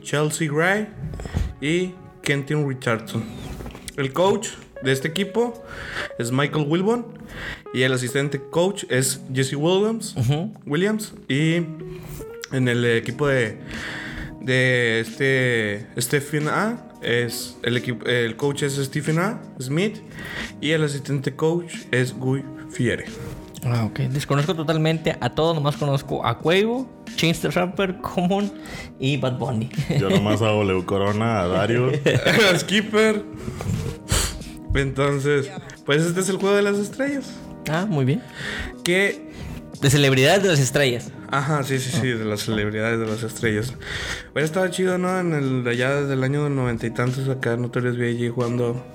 [0.01, 0.87] Chelsea Gray
[1.59, 3.23] y Kenton Richardson.
[3.97, 4.49] El coach
[4.83, 5.63] de este equipo
[6.17, 7.05] es Michael Wilbon
[7.73, 10.15] y el asistente coach es Jesse Williams.
[10.65, 11.55] Williams y
[12.51, 13.59] en el equipo de
[14.41, 19.97] de este Stephen A es el equipo el coach es Stephen A Smith
[20.59, 23.05] y el asistente coach es Guy Fiere.
[23.63, 23.99] Ah, ok.
[24.09, 28.51] Desconozco totalmente a todos, nomás conozco a Cuevo, Chance the Rapper, Common
[28.99, 29.69] y Bad Bunny.
[29.99, 31.97] Yo nomás a W Corona, a Darius.
[32.57, 33.23] Skipper.
[34.73, 35.51] Entonces,
[35.85, 37.31] pues este es el juego de las estrellas.
[37.69, 38.23] ah, muy bien.
[38.83, 39.29] Que
[39.81, 41.11] De celebridades de las estrellas.
[41.29, 43.73] Ajá, sí, sí, sí, de las celebridades de las estrellas.
[44.33, 45.19] Bueno, estaba chido, ¿no?
[45.19, 48.31] En el de allá desde el año noventa y tantos acá Notorious B.I.G.
[48.31, 48.85] jugando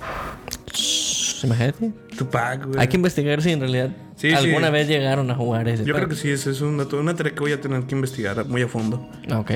[1.45, 1.93] Imagínate.
[2.17, 2.81] Tupac, güey.
[2.81, 4.73] Hay que investigar si en realidad Sí, alguna sí.
[4.73, 5.85] vez llegaron a jugar ese.
[5.85, 7.83] Yo pero- creo que sí, ese es un dato, una tarea que voy a tener
[7.85, 9.09] que investigar muy a fondo.
[9.35, 9.51] Ok.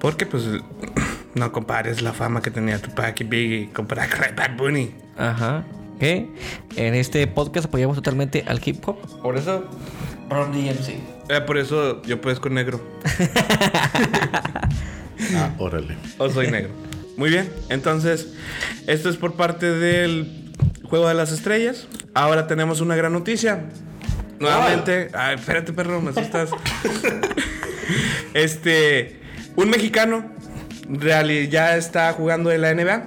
[0.00, 0.44] Porque, pues,
[1.34, 4.90] no compares la fama que tenía Tupac y Biggie comparar con Bad Bunny.
[5.16, 5.64] Ajá.
[5.98, 6.28] Que
[6.76, 8.96] en este podcast apoyamos totalmente al hip hop.
[9.20, 9.64] Por eso,
[10.30, 10.90] Ron DMC.
[11.28, 12.80] Eh, por eso yo parezco negro.
[15.34, 15.96] Ah, órale.
[16.18, 16.70] O soy negro.
[17.16, 18.32] Muy bien, entonces,
[18.86, 20.47] esto es por parte del
[20.88, 21.86] Juego de las Estrellas.
[22.14, 23.64] Ahora tenemos una gran noticia.
[24.38, 25.10] Nuevamente.
[25.12, 26.50] Ay, espérate, perro, me asustas.
[28.34, 29.20] este.
[29.56, 30.30] Un mexicano
[31.50, 33.06] ya está jugando en la NBA.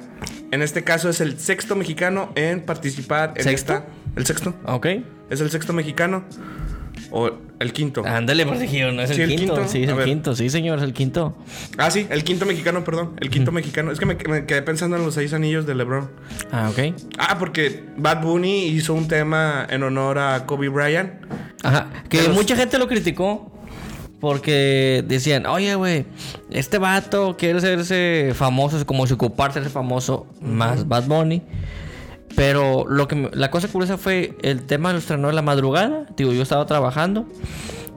[0.52, 3.74] En este caso es el sexto mexicano en participar en ¿Sexto?
[3.74, 3.86] esta.
[4.16, 4.54] El sexto.
[4.66, 4.88] Ok.
[5.30, 6.26] Es el sexto mexicano.
[7.12, 8.04] O el quinto.
[8.06, 9.54] Ándale, pues dije, no es Sí, el, quinto.
[9.56, 9.68] quinto.
[9.70, 10.06] Sí, es A el ver.
[10.08, 10.36] quinto.
[10.36, 11.36] Sí, señor, es el quinto.
[11.78, 13.16] Ah, sí, el quinto mexicano, perdón.
[13.20, 13.92] El quinto mexicano.
[13.92, 16.10] Es que me, me quedé pensando en los seis anillos de LeBron.
[16.52, 16.96] Ah, ok.
[17.20, 21.12] Ah, porque Bad Bunny hizo un tema en honor a Kobe Bryant.
[21.64, 21.90] Ajá.
[22.10, 23.52] Que los- mucha gente lo criticó.
[24.22, 26.06] Porque decían, oye, güey,
[26.52, 31.42] este vato quiere hacerse famoso, como si ocuparse de ser famoso, más Bad Bunny.
[32.36, 36.06] Pero lo que la cosa curiosa fue el tema lo estrenó en la madrugada.
[36.16, 37.26] Digo, yo estaba trabajando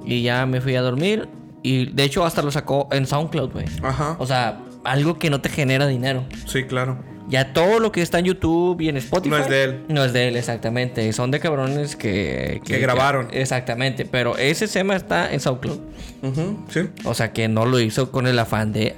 [0.05, 1.28] y ya me fui a dormir.
[1.62, 3.66] Y de hecho, hasta lo sacó en SoundCloud, güey.
[3.82, 4.16] Ajá.
[4.18, 6.24] O sea, algo que no te genera dinero.
[6.47, 6.99] Sí, claro.
[7.26, 9.30] Ya todo lo que está en YouTube y en Spotify.
[9.30, 9.82] No es de él.
[9.89, 11.11] No es de él, exactamente.
[11.14, 12.61] Son de cabrones que...
[12.66, 13.28] Que grabaron.
[13.30, 14.05] exactamente.
[14.05, 15.78] Pero ese tema está en SoundCloud.
[16.22, 16.80] Ujú, Sí.
[17.05, 18.95] O sea, que no lo hizo con el afán de...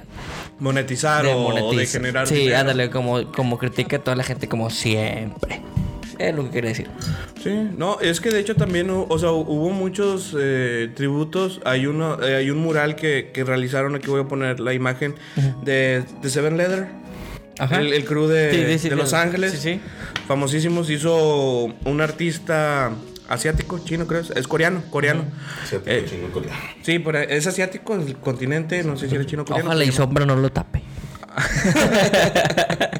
[0.59, 2.57] Monetizar de o, de generar Sí, dinero.
[2.59, 5.61] ándale, como, como critica a toda la gente como siempre.
[6.17, 6.87] Es lo que quiere decir.
[7.43, 11.61] Sí, no, es que de hecho también, o sea, hubo muchos eh, tributos.
[11.63, 15.13] Hay uno, eh, hay un mural que, que realizaron, aquí voy a poner la imagen
[15.63, 16.87] de, de Seven Leather.
[17.59, 17.79] Ajá.
[17.79, 19.13] El, el crew de, Sí, sí, sí, de Los.
[19.13, 19.51] Ángeles.
[19.51, 19.79] Sí, sí.
[20.27, 20.89] Famosísimos.
[20.89, 22.91] Hizo un artista
[23.27, 24.21] asiático, chino creo.
[24.21, 25.25] Es coreano, coreano.
[25.85, 26.05] Eh,
[26.81, 28.83] sí, pero es asiático, es el continente.
[28.83, 29.69] No sé si era chino o coreano.
[29.69, 30.83] Ojalá y sombra no lo tape.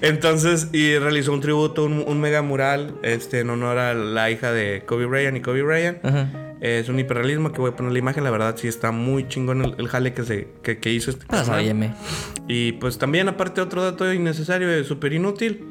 [0.00, 4.52] Entonces, y realizó un tributo, un, un mega mural este, en honor a la hija
[4.52, 6.04] de Kobe Bryant y Kobe Bryant.
[6.04, 6.28] Ajá.
[6.60, 8.24] Es un hiperrealismo que voy a poner la imagen.
[8.24, 11.24] La verdad, sí está muy chingón el, el jale que, se, que, que hizo este
[11.26, 11.46] Pues.
[12.48, 15.64] Y pues también, aparte, otro dato innecesario, eh, súper inútil.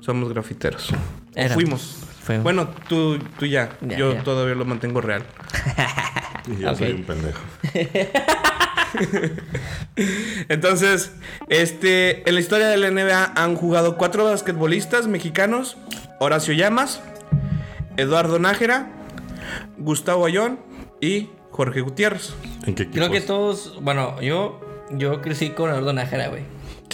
[0.00, 0.90] Somos grafiteros.
[1.34, 1.54] Éramos.
[1.54, 1.98] fuimos.
[2.42, 3.70] Bueno, tú, tú ya.
[3.80, 4.22] Ya, Yo ya.
[4.22, 5.22] todavía lo mantengo real.
[6.46, 7.40] Y yo soy un pendejo.
[10.48, 11.12] Entonces,
[11.48, 15.78] este, en la historia de la NBA han jugado cuatro basquetbolistas mexicanos:
[16.20, 17.00] Horacio Llamas,
[17.96, 18.88] Eduardo Nájera,
[19.78, 20.60] Gustavo Ayón
[21.00, 22.34] y Jorge Gutiérrez.
[22.66, 23.78] ¿En qué Creo que todos...
[23.80, 24.60] Bueno, yo...
[24.90, 26.42] Yo crecí con Eduardo Nájera, güey.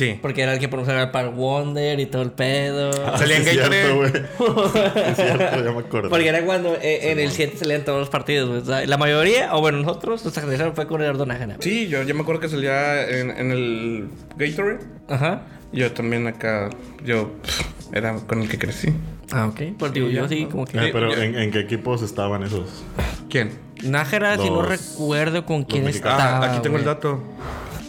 [0.00, 0.18] Sí.
[0.22, 2.90] Porque era el que pronunciaba el Park Wonder y todo el pedo.
[3.06, 3.82] Ah, Salía en Gatorade.
[3.82, 4.12] cierto, güey.
[5.10, 6.08] Es cierto, ya me acuerdo.
[6.08, 8.62] Porque era cuando eh, en el 7 salían todos los partidos, güey.
[8.62, 11.56] O sea, la mayoría, o bueno, nosotros, nuestra generación fue con Eduardo Nájera.
[11.60, 14.78] Sí, yo, yo me acuerdo que salía en, en el Gatorade.
[15.10, 15.42] Ajá.
[15.70, 16.70] Yo también acá,
[17.04, 17.60] yo pff,
[17.92, 18.94] era con el que crecí.
[19.32, 19.76] Ah, ok.
[19.78, 20.78] Pues digo, yo sí, como que...
[20.78, 22.84] Eh, pero ¿en, en qué equipos estaban esos?
[23.28, 23.50] ¿Quién?
[23.82, 26.18] Nájera, si no recuerdo con quién mexicanos.
[26.18, 26.46] estaba.
[26.46, 27.22] Ah, aquí tengo el dato.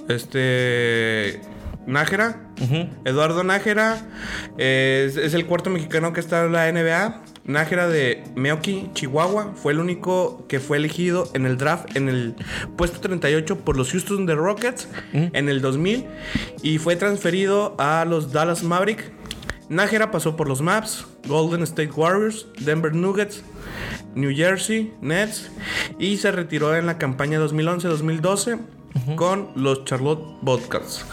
[0.09, 1.39] Este.
[1.87, 2.41] Nájera.
[3.05, 3.97] Eduardo Nájera.
[4.57, 7.23] eh, es, es el cuarto mexicano que está en la NBA.
[7.45, 9.53] Nájera de Meoki, Chihuahua.
[9.55, 12.35] Fue el único que fue elegido en el draft en el
[12.77, 16.05] puesto 38 por los Houston The Rockets en el 2000.
[16.61, 19.11] Y fue transferido a los Dallas Maverick.
[19.69, 23.41] Nájera pasó por los Maps, Golden State Warriors, Denver Nuggets,
[24.15, 25.49] New Jersey Nets
[25.97, 28.59] y se retiró en la campaña 2011-2012
[29.15, 31.05] con los Charlotte Bobcats.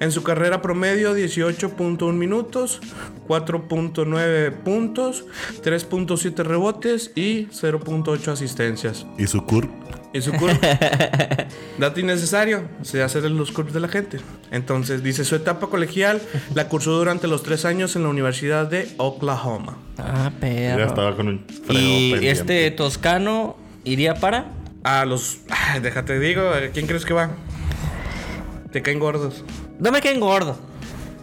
[0.00, 2.80] En su carrera promedio 18.1 minutos,
[3.28, 5.24] 4.9 puntos,
[5.64, 9.06] 3.7 rebotes y 0.8 asistencias.
[9.18, 9.70] ¿Y su CURP?
[10.12, 10.56] Y su curva.
[11.78, 14.18] Dato innecesario, se hacen los curves de la gente.
[14.50, 16.22] Entonces, dice, su etapa colegial
[16.54, 19.76] la cursó durante los tres años en la Universidad de Oklahoma.
[19.98, 20.78] Ah, perro.
[20.78, 22.30] Ya estaba con un freno Y pendiente.
[22.30, 24.46] este toscano iría para.
[24.86, 25.38] A los...
[25.50, 27.30] Ay, déjate digo, ¿a ¿quién crees que va?
[28.70, 29.42] Te caen gordos.
[29.80, 30.56] No me queden gordo.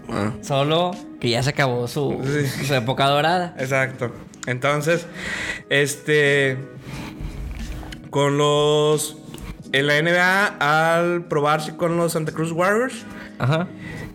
[0.09, 0.34] Ah.
[0.41, 0.91] Solo
[1.22, 2.66] que ya se acabó su, Sí.
[2.66, 3.55] su época dorada.
[3.57, 4.11] Exacto.
[4.47, 5.07] Entonces,
[5.70, 6.57] este.
[8.09, 9.16] Con los.
[9.72, 10.45] En la NBA,
[10.99, 13.05] al probarse con los Santa Cruz Warriors,
[13.39, 13.68] Ajá.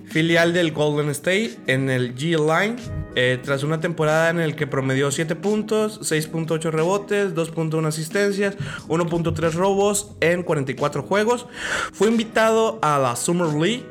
[0.04, 2.76] filial del Golden State en el G Line.
[3.14, 8.56] Eh, tras una temporada en el que promedió 7 puntos, 6.8 rebotes, 2.1 asistencias,
[8.88, 11.46] 1.3 robos en 44 juegos,
[11.92, 13.84] fue invitado a la Summer League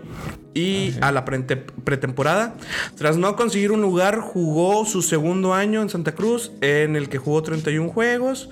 [0.54, 2.56] y a la prete- pretemporada.
[2.96, 7.18] Tras no conseguir un lugar, jugó su segundo año en Santa Cruz, en el que
[7.20, 8.50] jugó 31 juegos.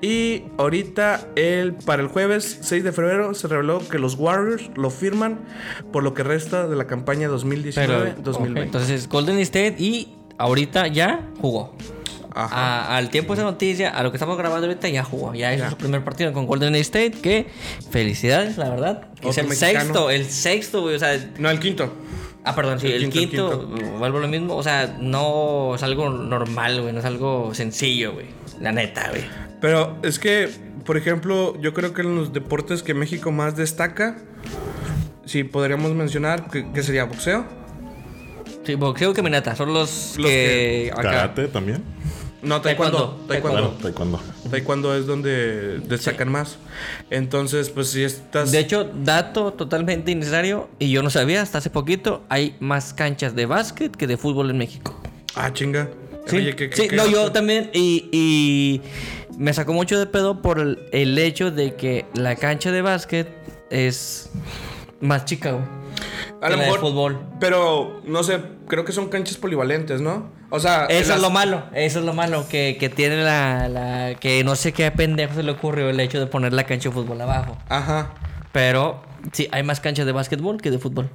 [0.00, 4.90] Y ahorita, el, para el jueves 6 de febrero, se reveló que los Warriors lo
[4.90, 5.40] firman
[5.92, 8.50] por lo que resta de la campaña Pero, 2019-2020.
[8.50, 11.74] ok, entonces, Golden State y ahorita ya jugó.
[12.34, 15.34] A- al tiempo de esa noticia, a lo que estamos grabando ahorita, ya jugó.
[15.34, 15.70] Ya hizo Ya.
[15.70, 17.12] su primer partido con Golden State.
[17.22, 17.46] Que
[17.90, 19.08] felicidades, la verdad.
[19.22, 19.80] Es el mexicano.
[19.80, 20.94] sexto, el sexto, güey.
[20.94, 21.92] O sea, No, el quinto.
[22.44, 24.54] ah, perdón, sí, El el, quinto, quinto, el vuelvo a lo mismo.
[24.56, 26.92] O sea, no es algo normal, güey.
[26.92, 28.26] No es algo sencillo, güey.
[28.60, 29.22] La neta, güey.
[29.60, 30.48] Pero es que,
[30.86, 34.16] por ejemplo, yo creo que en los deportes que México más destaca,
[35.26, 37.44] si podríamos mencionar, que, que sería boxeo.
[38.64, 40.92] Sí, boxeo y caminata son los, Los que.
[40.94, 41.82] Karate también.
[42.42, 43.20] No, taekwondo.
[43.28, 43.60] Taekwondo.
[43.62, 44.20] Bueno, taekwondo.
[44.50, 46.56] Taekwondo es donde destacan más.
[47.10, 48.50] Entonces, pues si estás.
[48.52, 53.34] De hecho, dato totalmente innecesario, y yo no sabía hasta hace poquito, hay más canchas
[53.34, 54.98] de básquet que de fútbol en México.
[55.34, 55.88] Ah, chinga.
[56.26, 58.80] Sí, Oye, ¿qué- qué- sí qué no, yo también, y, y
[59.38, 63.28] me sacó mucho de pedo por el, el hecho de que la cancha de básquet
[63.70, 64.30] es
[65.00, 65.79] más chica, güey.
[66.40, 66.80] A que lo la de mejor.
[66.80, 67.20] fútbol.
[67.40, 70.30] Pero, no sé, creo que son canchas polivalentes, ¿no?
[70.50, 70.86] O sea.
[70.86, 74.42] Eso las- es lo malo, eso es lo malo, que, que tiene la, la- Que
[74.44, 77.20] no sé qué pendejo se le ocurrió el hecho de poner la cancha de fútbol
[77.20, 77.56] abajo.
[77.68, 78.14] Ajá.
[78.52, 81.08] Pero sí, hay más canchas de básquetbol que de fútbol.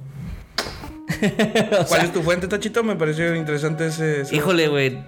[1.88, 2.82] ¿Cuál es tu fuente, Tachito?
[2.82, 4.22] Me pareció interesante ese.
[4.22, 4.98] ese- Híjole, güey.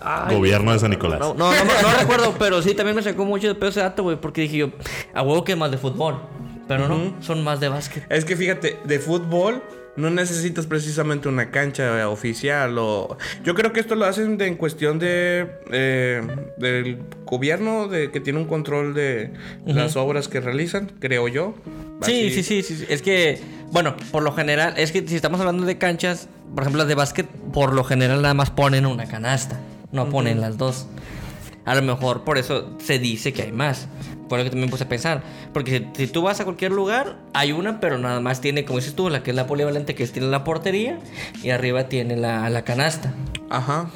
[0.00, 1.18] Ay, Gobierno de San Nicolás.
[1.18, 4.04] No, no, no, no recuerdo, pero sí también me sacó mucho de pedo ese dato,
[4.04, 4.68] güey, porque dije yo,
[5.12, 6.20] a huevo que es más de fútbol.
[6.68, 8.04] Pero no, son más de básquet.
[8.10, 9.62] Es que fíjate, de fútbol
[9.96, 13.16] no necesitas precisamente una cancha eh, oficial o...
[13.42, 15.48] Yo creo que esto lo hacen de- en cuestión de...
[15.72, 16.22] eh,
[16.56, 19.32] del gobierno, de que tiene un control de
[19.66, 21.54] las obras que realizan, creo yo.
[22.02, 22.86] Sí, sí, sí, sí, sí.
[22.88, 23.40] Es que,
[23.72, 26.94] bueno, por lo general, es que si estamos hablando de canchas, por ejemplo, las de
[26.94, 29.58] básquet, por lo general nada más ponen una canasta,
[29.90, 30.86] no ponen las dos.
[31.68, 33.88] A lo mejor por eso se dice que hay más.
[34.28, 35.22] Por lo que también puse a pensar.
[35.52, 38.78] Porque si, si tú vas a cualquier lugar, hay una, pero nada más tiene, como
[38.78, 40.98] dices tú, la que es la polivalente, que es, tiene la portería
[41.42, 43.12] y arriba tiene la, la canasta.
[43.50, 43.90] Ajá.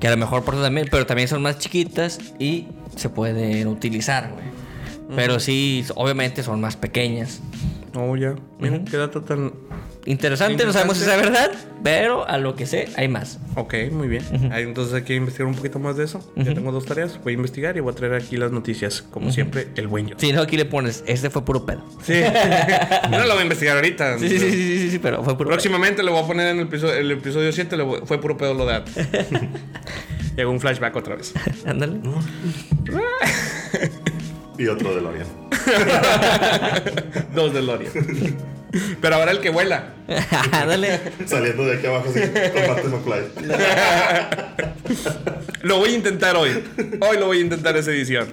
[0.00, 3.68] Que a lo mejor por eso también, pero también son más chiquitas y se pueden
[3.68, 4.44] utilizar, güey.
[5.14, 7.40] Pero sí, obviamente son más pequeñas.
[7.94, 8.36] Oh, ya.
[8.60, 9.52] Mira, qué dato tan...
[10.06, 11.50] Interesante, no sabemos si es verdad,
[11.84, 13.38] pero a lo que sé, hay más.
[13.54, 14.22] Ok, muy bien.
[14.50, 16.26] Ahí, Entonces hay que investigar un poquito más de eso.
[16.36, 17.20] Ya tengo dos tareas.
[17.22, 19.02] Voy a investigar y voy a traer aquí las noticias.
[19.02, 20.16] Como siempre, el buen yo.
[20.18, 21.84] Si no, aquí le pones, este fue puro pedo.
[22.02, 22.14] Sí.
[23.10, 24.18] no lo voy a investigar ahorita.
[24.18, 25.56] Sí, sí, sí, sí, sí, sí, pero fue puro pedo.
[25.56, 28.36] Próximamente le voy a poner en el episodio, el episodio 7, le voy- fue puro
[28.38, 28.80] pedo lo de.
[30.36, 31.34] Llegó un flashback otra vez.
[31.66, 32.00] Ándale.
[34.56, 35.26] Y otro de Lorian.
[37.34, 37.90] Dos de Loria.
[39.00, 39.94] Pero ahora el que vuela.
[40.52, 41.00] Ándale.
[41.26, 43.22] Saliendo de aquí abajo así, con Martin McFly.
[45.62, 46.62] Lo voy a intentar hoy.
[47.00, 48.28] Hoy lo voy a intentar esa edición.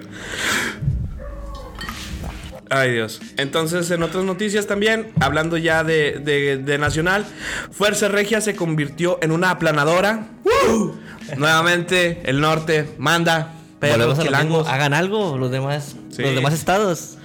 [2.70, 3.20] Ay Dios.
[3.36, 7.24] Entonces, en otras noticias también, hablando ya de, de- de Nacional,
[7.70, 10.26] Fuerza Regia se convirtió en una aplanadora.
[11.36, 13.54] Nuevamente, el norte manda.
[13.80, 14.68] Pero Volvemos a lo chilangos.
[14.68, 16.22] Hagan algo los demás, Sí.
[16.22, 17.16] los demás estados.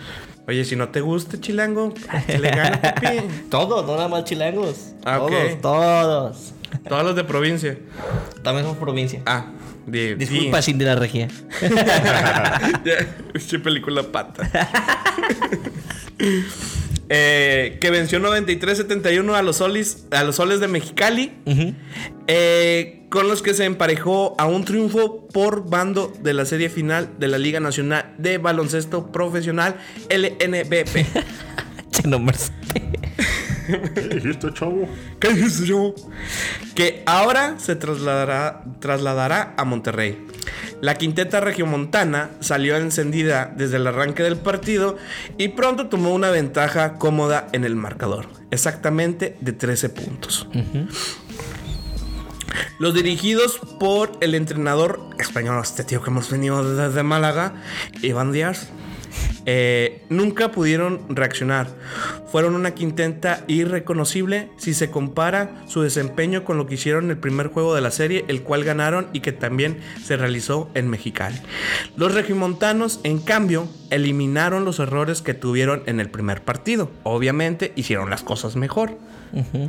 [0.47, 1.93] Oye, si no te gusta chilango,
[2.27, 3.21] que le gana, papi.
[3.49, 4.93] Todos, no nada más chilangos.
[5.05, 6.53] Ah, todos, todos.
[6.87, 7.77] Todos los de provincia.
[8.41, 9.21] También somos provincia.
[9.25, 9.45] Ah,
[9.85, 10.71] de, Disculpa, sí.
[10.71, 11.29] Cindy la regia.
[13.49, 14.49] Qué película pata.
[17.09, 21.33] Eh, que venció 93-71 a los soles, a los soles de Mexicali.
[22.27, 27.11] eh, con los que se emparejó a un triunfo por bando de la serie final
[27.19, 29.75] de la Liga Nacional de Baloncesto Profesional
[30.09, 31.05] LNBP.
[31.91, 32.51] Che, nombres.
[33.67, 34.89] ¿Qué dijiste, chavo?
[35.19, 35.93] ¿Qué dices yo?
[36.73, 40.17] Que ahora se trasladará, trasladará a Monterrey.
[40.83, 44.97] La quinteta regiomontana salió encendida desde el arranque del partido
[45.37, 50.45] y pronto tomó una ventaja cómoda en el marcador, exactamente de 13 puntos.
[52.79, 57.53] Los dirigidos por el entrenador español, este tío que hemos venido desde Málaga,
[58.01, 58.67] Iván Díaz,
[59.45, 61.67] eh, nunca pudieron reaccionar.
[62.31, 67.17] Fueron una quinteta irreconocible si se compara su desempeño con lo que hicieron en el
[67.17, 71.39] primer juego de la serie, el cual ganaron y que también se realizó en Mexicali.
[71.95, 76.89] Los regimontanos, en cambio, eliminaron los errores que tuvieron en el primer partido.
[77.03, 78.97] Obviamente hicieron las cosas mejor,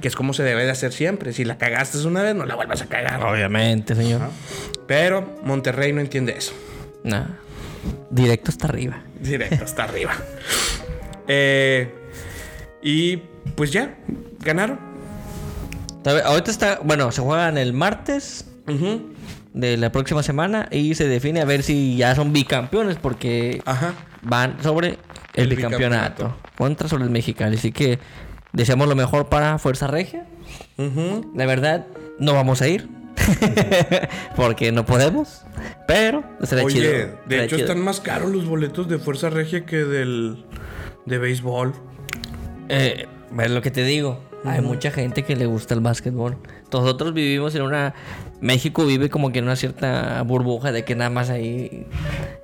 [0.00, 1.32] que es como se debe de hacer siempre.
[1.32, 3.22] Si la cagaste una vez, no la vuelvas a cagar.
[3.24, 4.22] Obviamente, señor.
[4.86, 6.52] Pero Monterrey no entiende eso.
[7.02, 7.43] No.
[8.10, 9.02] Directo hasta arriba.
[9.20, 10.12] Directo hasta arriba.
[11.28, 11.92] Eh,
[12.82, 13.16] y
[13.56, 13.96] pues ya,
[14.40, 14.78] ganaron.
[16.24, 18.44] Ahorita está, bueno, se juegan el martes
[19.54, 23.94] de la próxima semana y se define a ver si ya son bicampeones porque Ajá.
[24.22, 26.36] van sobre el, El bicampeonato, bicampeonato.
[26.58, 27.54] contra sobre el mexicano.
[27.56, 27.98] Así que
[28.52, 30.26] deseamos lo mejor para Fuerza Regia.
[31.34, 31.86] La verdad,
[32.18, 32.86] no vamos a ir
[34.36, 35.42] porque no podemos,
[35.86, 36.90] pero será Oye, chido.
[36.90, 37.68] de será hecho chido.
[37.68, 40.44] están más caros los boletos de Fuerza Regia que del
[41.06, 41.72] de béisbol.
[42.68, 43.06] Eh,
[43.38, 44.20] es lo que te digo.
[44.44, 46.36] Hay mucha gente que le gusta el básquetbol.
[46.70, 47.94] Nosotros vivimos en una.
[48.40, 51.86] México vive como que en una cierta burbuja de que nada más hay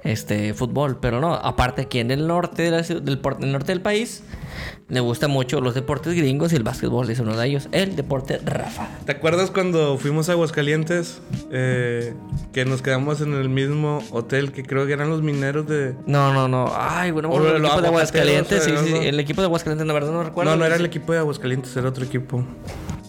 [0.03, 0.99] este fútbol.
[0.99, 3.21] Pero no, aparte aquí en el norte de la del
[3.53, 4.23] norte del país,
[4.91, 7.69] le gusta mucho los deportes gringos y el básquetbol es uno de ellos.
[7.71, 8.89] El deporte Rafa.
[9.07, 11.21] ¿Te acuerdas cuando fuimos a Aguascalientes?
[11.53, 12.15] Eh,
[12.53, 15.95] que nos quedamos en el mismo hotel que creo que eran los mineros de.
[16.07, 16.73] No, no, no.
[16.77, 18.65] Ay, bueno, O el equipo de Aguascalientes.
[18.65, 18.95] Sí, sí.
[18.95, 20.51] El equipo de Aguascalientes, la verdad no recuerdo.
[20.51, 22.45] No, no era el equipo de Aguascalientes, era otro equipo.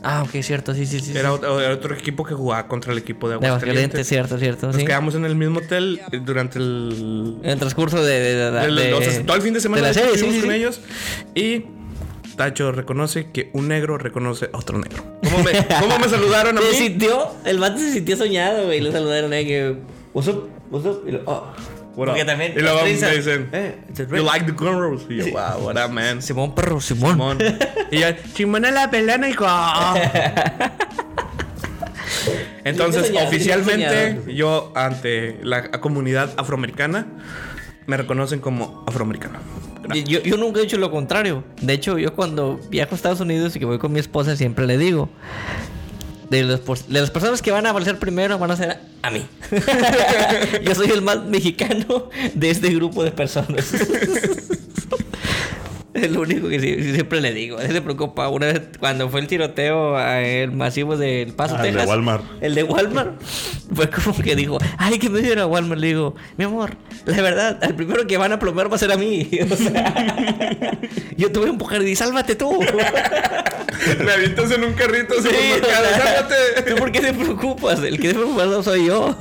[0.04, 1.12] Ah, ok, cierto, sí, sí, sí.
[1.16, 3.68] Era, era otro equipo que jugaba contra el equipo de De Aguascalientes.
[4.00, 4.68] Aguascalientes, cierto, cierto.
[4.68, 4.86] Nos sí.
[4.86, 7.38] quedamos en el mismo hotel eh, durante el.
[7.44, 8.20] En el transcurso de.
[8.20, 10.36] de, de- el- de- o sea, todo el fin de semana la serie, sí, estuvimos
[10.38, 10.82] sí, con ellos.
[11.36, 11.66] Y
[12.36, 15.04] Tacho reconoce que un negro reconoce a otro negro.
[15.24, 16.68] ¿Cómo me, cómo me saludaron a mí?
[16.72, 18.80] Se sintió, el vato se sintió soñado, güey.
[18.82, 19.76] Lo saludaron ahí que.
[20.16, 20.50] What's up?
[20.72, 21.04] What's up?
[21.08, 21.54] Y lo, oh.
[21.96, 22.28] What Porque up?
[22.28, 22.54] también.
[22.56, 25.06] Y luego me dicen, eh, You like the cornrows?
[25.10, 26.22] Y yo, wow, what up, man?
[26.22, 27.12] Simón, perro, Simón.
[27.12, 27.38] Simón.
[27.92, 29.46] y ya, Simón a la pelana, hijo.
[32.64, 37.08] Entonces, oficialmente, yo ante la comunidad afroamericana
[37.88, 39.40] me reconocen como afroamericano.
[39.94, 41.44] Y Yo, yo nunca he dicho lo contrario.
[41.62, 44.66] De hecho, yo cuando viajo a Estados Unidos y que voy con mi esposa, siempre
[44.68, 45.10] le digo:
[46.32, 49.12] de, los pos- de las personas que van a aparecer primero, van a ser a
[49.12, 49.26] mí.
[50.64, 53.70] yo soy el más mexicano de este grupo de personas.
[55.94, 57.60] Es lo único que siempre le digo.
[57.60, 58.30] Él se preocupa.
[58.30, 61.90] Una vez cuando fue el tiroteo a el masivo del Paso, Ah, el de Texas.
[61.90, 62.24] Walmart.
[62.42, 63.22] El de Walmart.
[63.74, 65.82] Fue como que dijo, ay, que me dieron a Walmart.
[65.82, 68.92] Le digo, mi amor, la verdad, el primero que van a plomear va a ser
[68.92, 69.30] a mí.
[69.52, 70.80] O sea,
[71.18, 72.58] yo te voy a empujar y di, sálvate tú.
[74.04, 76.72] Me avientas en un carrito Sí, sea, sálvate.
[76.72, 77.80] ¿Tú por qué te preocupas?
[77.84, 79.16] El que te preocupado soy yo.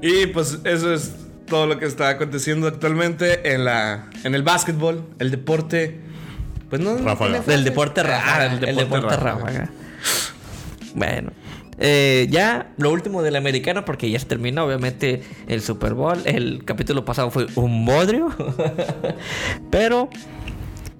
[0.00, 1.12] Y pues eso es
[1.48, 6.00] todo lo que está aconteciendo actualmente en la en el básquetbol, el deporte.
[6.70, 6.94] Pues no.
[6.98, 7.40] no Ráfaga.
[7.40, 8.42] Del deporte ráfaga.
[8.42, 9.46] Ah, el el deporte, deporte ráfaga.
[9.46, 9.70] ráfaga.
[10.94, 11.32] Bueno.
[11.78, 16.18] eh, ya lo último del americano, porque ya se terminó, obviamente, el Super Bowl.
[16.24, 18.28] El capítulo pasado fue un bodrio.
[19.70, 20.08] Pero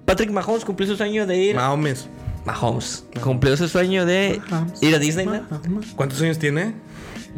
[0.05, 1.55] Patrick Mahomes cumplió su sueño de ir.
[1.55, 2.07] Mahomes.
[2.45, 4.41] Mahomes cumplió su sueño de
[4.81, 5.45] ir a Disneyland.
[5.95, 6.73] ¿Cuántos años tiene?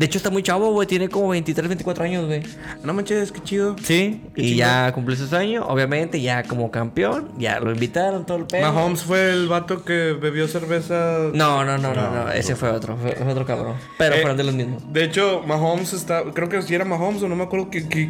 [0.01, 0.87] De hecho, está muy chavo, güey.
[0.87, 2.41] Tiene como 23, 24 años, güey.
[2.83, 3.75] No manches, qué chido.
[3.83, 5.63] Sí, Qué y ya cumplió su sueño.
[5.67, 8.63] Obviamente, ya como campeón, ya lo invitaron, todo el pedo.
[8.73, 11.29] Mahomes fue el vato que bebió cerveza.
[11.35, 13.75] No, no, no, no, no, ese fue otro, fue, fue otro cabrón.
[13.99, 14.81] Pero Eh, fueron de los mismos.
[14.91, 16.23] De hecho, Mahomes está.
[16.33, 18.09] Creo que si era Mahomes o no me acuerdo que, que-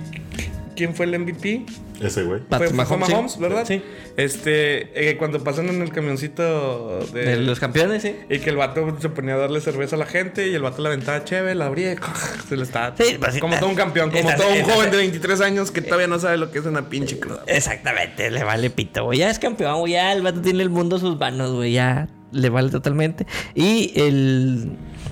[0.82, 1.66] quién fue el MVP.
[2.02, 2.42] Ese, güey.
[2.42, 3.40] Pat- Fue, fue Mahomes, Mahomes, sí.
[3.40, 3.64] ¿verdad?
[3.68, 3.82] Sí.
[4.18, 8.16] Este, eh, cuando pasan en el camioncito de, De los campeones, sí.
[8.28, 10.82] Y que el vato se ponía a darle cerveza a la gente y el vato
[10.82, 11.98] la aventaba chévere, la abría y
[12.50, 12.96] se le estaba.
[12.98, 16.08] Sí, pues, como todo un campeón, como todo un joven de 23 años que todavía
[16.08, 17.44] no sabe lo que es una pinche cruda.
[17.46, 19.20] Exactamente, le vale pito, güey.
[19.20, 19.94] Ya es campeón, güey.
[19.94, 21.74] Ya el vato tiene el mundo a sus manos, güey.
[21.74, 23.28] Ya le vale totalmente.
[23.54, 24.72] Y el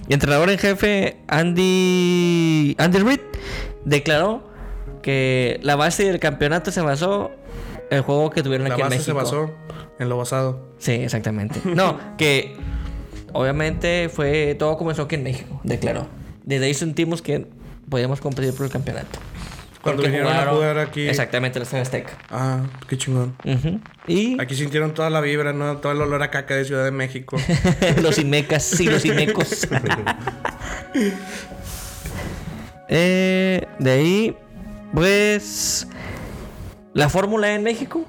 [0.09, 3.19] entrenador en jefe, Andy, Andy Reid,
[3.85, 4.48] declaró
[5.01, 7.31] que la base del campeonato se basó
[7.89, 9.19] el juego que tuvieron La aquí en base México.
[9.19, 9.51] se basó
[9.99, 10.69] en lo basado.
[10.77, 11.59] Sí, exactamente.
[11.65, 12.55] No, que
[13.33, 16.07] obviamente fue todo comenzó aquí en México, declaró.
[16.43, 17.45] Desde ahí sentimos que
[17.89, 19.19] podíamos competir por el campeonato.
[19.81, 21.07] Cuando Porque vinieron a jugaron- jugar aquí.
[21.07, 22.11] Exactamente, el Estadio Azteca.
[22.29, 23.33] Ah, qué chingón.
[24.07, 25.77] Y Aquí sintieron toda la vibra, ¿no?
[25.77, 27.37] Todo el olor a caca de Ciudad de México.
[28.01, 29.65] los Imecas, sí, los Imecos.
[32.89, 34.35] Eh, de ahí,
[34.93, 35.87] pues,
[36.93, 38.05] la Fórmula E en México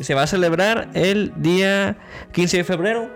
[0.00, 1.98] se va a celebrar el día
[2.32, 3.10] 15 de febrero.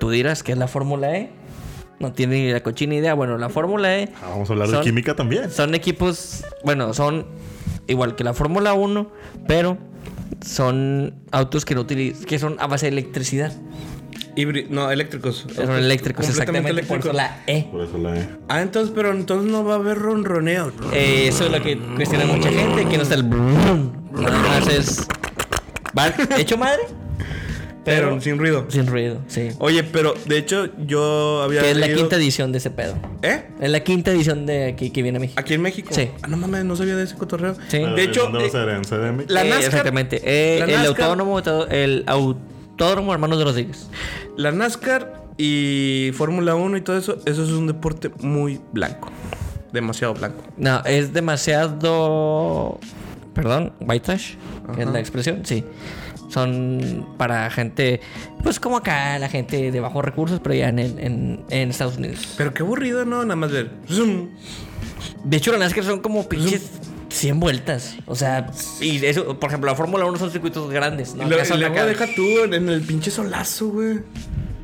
[0.00, 1.30] Tú dirás que es la Fórmula E.
[2.00, 3.14] No tiene ni la cochina idea.
[3.14, 5.50] Bueno, la Fórmula E Ah, vamos a hablar Son- de química también.
[5.50, 7.26] son equipos, bueno, son
[7.86, 9.10] igual que la Fórmula 1,
[9.46, 9.78] pero
[10.44, 13.52] son autos que no utilizan, que son a base de electricidad.
[14.70, 15.46] No, eléctricos.
[15.54, 16.82] Son eléctricos, exactamente.
[16.84, 17.64] Por eso la E.
[17.70, 18.28] Por eso la E.
[18.48, 20.72] Ah, entonces, pero entonces no va a haber ronroneo.
[20.92, 23.24] Eh, eso es lo que cuestiona mucha gente, que no está el...
[23.24, 23.92] brum.
[24.12, 25.06] Nada más es...
[25.96, 26.08] ¿Va
[26.38, 26.80] hecho madre?
[27.84, 28.66] Pero, Pero sin ruido.
[28.68, 29.48] sin ruido, sí.
[29.58, 32.94] Oye, pero de hecho yo había Que es la quinta edición de ese pedo.
[33.22, 33.42] ¿Eh?
[33.60, 35.40] Es la quinta edición de aquí que viene a México.
[35.40, 35.88] ¿Aquí en México?
[35.92, 36.08] Sí.
[36.22, 37.54] Ah, no mames, no sabía de ese cotorreo.
[37.54, 37.58] Sí.
[37.82, 38.68] Pero, De hecho, ¿dónde va a eh, ser?
[38.68, 39.24] ¿En CDM?
[39.26, 40.20] la Eh, NASCAR- Exactamente.
[40.24, 42.04] Eh, la el NASCAR- autónomo, el
[42.82, 43.88] autódromo Hermanos de Rodríguez.
[44.36, 49.10] La NASCAR y Fórmula 1 y todo eso, eso es un deporte muy blanco.
[49.72, 50.42] Demasiado blanco.
[50.56, 52.78] No, es demasiado.
[53.34, 54.34] Perdón, white trash,
[54.78, 55.64] es la expresión, sí.
[56.28, 58.00] Son para gente,
[58.42, 61.96] pues como acá, la gente de bajos recursos, pero ya en, el- en, en Estados
[61.98, 62.34] Unidos.
[62.36, 63.22] Pero qué aburrido, ¿no?
[63.22, 63.70] Nada más ver.
[63.88, 64.28] Zoom.
[65.24, 66.70] De hecho, las NASCAR son como pinches
[67.22, 67.96] 100 vueltas.
[68.06, 68.50] O sea,
[68.80, 71.14] y eso, por ejemplo, la Fórmula 1 son circuitos grandes.
[71.14, 71.22] ¿no?
[71.26, 74.00] Y lo- luego acá- deja tú en, en el pinche solazo, güey.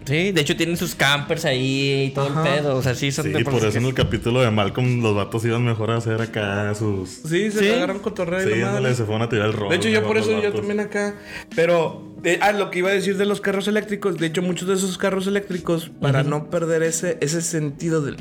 [0.05, 2.43] Sí, de hecho tienen sus campers ahí y todo Ajá.
[2.43, 2.77] el pedo.
[2.77, 5.45] O sea, sí, son Sí, de por eso en el capítulo de Malcolm los vatos
[5.45, 7.11] iban mejor a hacer acá sus.
[7.29, 7.69] Sí, se Sí.
[7.69, 9.69] agarran cotorreo y Sí, ándale, se fueron a tirar el rol.
[9.69, 11.15] De hecho, yo por eso yo también acá.
[11.55, 14.19] Pero, eh, ah, lo que iba a decir de los carros eléctricos.
[14.19, 18.17] De hecho, muchos de esos carros eléctricos, para no perder ese, ese sentido del.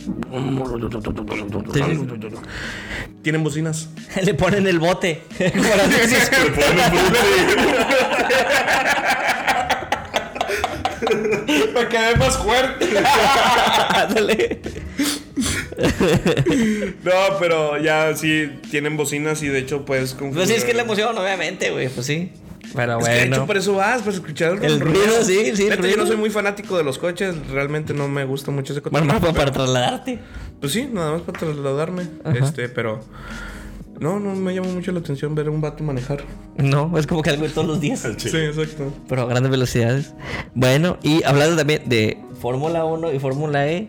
[3.23, 3.89] Tienen bocinas.
[4.23, 5.21] Le ponen el bote.
[5.37, 5.47] Para
[11.89, 12.87] que dé más fuerte.
[13.89, 14.59] Ándale.
[17.03, 20.77] No, pero ya sí tienen bocinas y de hecho puedes Pues sí, es que es
[20.77, 21.89] la emoción, obviamente, güey.
[21.89, 22.31] Pues sí.
[22.75, 23.45] Pero Es que de hecho bueno.
[23.47, 25.03] por eso vas, para escuchar el, El ronroneo.
[25.03, 25.97] ruido, sí, sí, el Neta, yo ruido.
[25.97, 28.91] no soy muy fanático de los coches, realmente no me gusta mucho ese coche.
[28.91, 30.19] Bueno, más para, Pero- trasladarte.
[30.59, 32.03] Pues sí, nada más para trasladarme.
[32.23, 32.37] Ajá.
[32.37, 32.99] Este, pero.
[33.99, 36.23] No, no me llama mucho la atención ver a un vato manejar.
[36.57, 38.01] No, es como que algo de todos los días.
[38.17, 38.93] Sí, exacto.
[39.09, 40.13] Pero a grandes velocidades.
[40.53, 43.87] Bueno, y hablando también de Fórmula 1 y Fórmula E,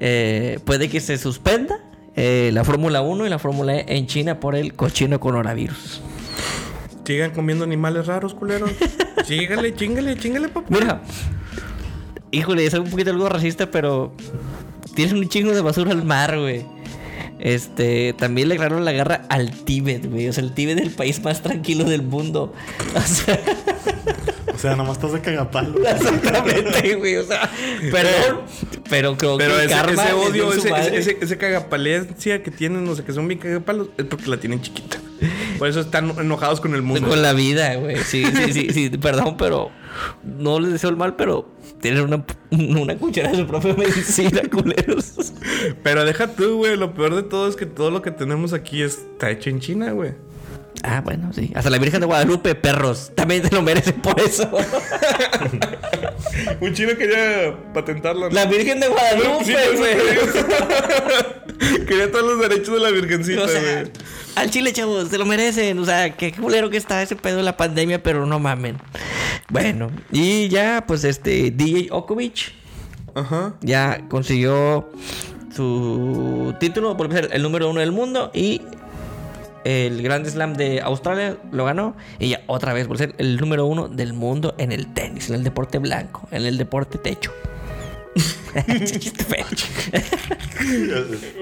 [0.00, 1.80] eh, puede que se suspenda
[2.16, 6.00] eh, la Fórmula 1 y la Fórmula E en China por el cochino coronavirus.
[7.04, 8.70] Sigan comiendo animales raros, culeros.
[9.24, 10.66] Chíngale, chíngale, chíngale, papá.
[10.68, 11.02] Mira,
[12.30, 14.12] híjole, es un poquito algo racista, pero
[14.94, 16.64] tienes un chingo de basura al mar, güey.
[17.38, 20.28] Este, también le declararon la guerra al Tíbet, güey.
[20.28, 22.52] O sea, el Tíbet es el país más tranquilo del mundo.
[22.94, 23.40] O sea,
[24.54, 25.82] O sea, nomás estás de cagapalo.
[25.88, 27.16] exactamente, güey.
[27.16, 27.50] O sea,
[27.90, 28.42] perdón,
[28.88, 32.94] pero creo Pero que ese, karma ese odio, ese, ese, ese cagapalencia que tienen, o
[32.94, 34.98] sea, que son bien cagapalos, es porque la tienen chiquita.
[35.62, 37.06] Por eso están enojados con el mundo.
[37.06, 37.96] Con la vida, güey.
[37.98, 38.90] Sí, sí, sí, sí.
[38.98, 39.70] Perdón, pero
[40.24, 41.48] no les deseo el mal, pero
[41.80, 45.32] tienen una, una cuchara de su propia medicina, culeros.
[45.84, 46.76] Pero deja tú, güey.
[46.76, 49.92] Lo peor de todo es que todo lo que tenemos aquí está hecho en China,
[49.92, 50.14] güey.
[50.84, 51.52] Ah, bueno, sí.
[51.54, 53.12] Hasta la Virgen de Guadalupe, perros.
[53.14, 54.50] También te lo merecen por eso.
[56.60, 58.28] Un chino quería patentarlo.
[58.28, 58.34] ¿no?
[58.34, 59.96] La Virgen de Guadalupe, Sí, güey.
[61.86, 63.92] Quería todos los derechos de la virgencita, O sea, güey.
[64.34, 65.78] al chile, chavos, se lo merecen.
[65.78, 68.76] O sea, qué culero que está ese pedo de la pandemia, pero no mamen.
[69.50, 72.52] Bueno, y ya, pues este, DJ Okovic
[73.14, 73.54] Ajá.
[73.60, 74.90] ya consiguió
[75.54, 78.62] su título por ser el número uno del mundo y
[79.64, 83.66] el Grand Slam de Australia lo ganó y ya otra vez por ser el número
[83.66, 87.32] uno del mundo en el tenis, en el deporte blanco, en el deporte techo.
[88.84, 89.46] Chiste feo.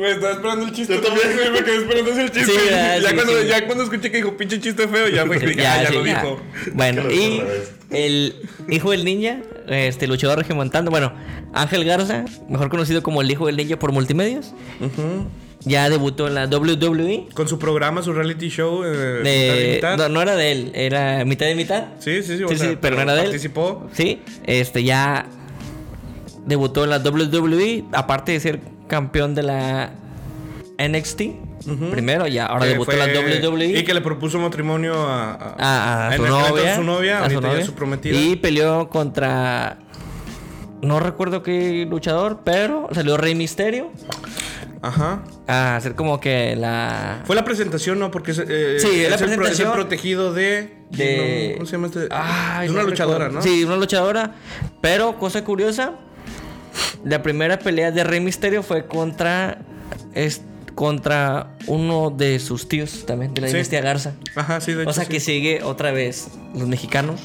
[0.00, 0.94] Me estaba esperando el chiste.
[0.94, 1.52] Yo también.
[1.52, 2.52] me quedé esperando ese chiste.
[2.52, 3.48] Sí, ah, ya, sí, cuando, sí.
[3.48, 6.06] ya cuando escuché que dijo pinche chiste feo, ya fue que ah, ya sí, lo
[6.06, 6.20] ya.
[6.22, 6.40] dijo.
[6.72, 7.42] Bueno, y
[7.90, 8.36] el
[8.68, 11.12] hijo del ninja, este luchador regimontando, bueno,
[11.52, 14.54] Ángel Garza, mejor conocido como el hijo del ninja por multimedios,
[15.62, 17.28] ya debutó en la WWE.
[17.34, 18.82] Con su programa, su reality show.
[18.84, 19.96] Eh, De- mitad y mitad.
[19.98, 21.84] No, no era de él, era mitad y mitad.
[21.98, 22.44] Sí, sí, sí.
[22.44, 23.26] o Sí, sea, pero no era de él.
[23.26, 23.86] Participó.
[23.92, 25.26] Sí, este ya
[26.46, 29.90] debutó en la WWE, aparte de ser campeón de la
[30.78, 31.22] NXT.
[31.90, 33.66] Primero, ya ahora que debutó en la WWE.
[33.78, 36.76] Y que le propuso matrimonio a, a, a, a en su novia.
[36.76, 37.64] su novia, a su novia.
[37.66, 38.18] su prometida.
[38.18, 39.76] Y peleó contra.
[40.80, 43.90] No recuerdo qué luchador, pero salió Rey Misterio
[44.82, 45.22] Ajá.
[45.46, 47.22] a hacer como que la.
[47.24, 48.10] Fue la presentación, ¿no?
[48.10, 50.74] Porque es, eh, Sí, es la el pro- es el presentación protegido de...
[50.90, 52.08] de- ¿Cómo se llama este?
[52.10, 53.46] Ay, es una no luchadora, recuerdo.
[53.46, 53.54] ¿no?
[53.54, 54.34] Sí, una luchadora.
[54.80, 55.92] Pero, cosa curiosa,
[57.04, 59.58] la primera pelea de Rey Misterio fue contra.
[60.14, 60.42] Es,
[60.74, 63.52] contra uno de sus tíos también, de la Sí.
[63.54, 64.14] dinastía Garza.
[64.34, 65.10] Ajá, sí, de hecho O sea sí.
[65.10, 67.20] que sigue otra vez los mexicanos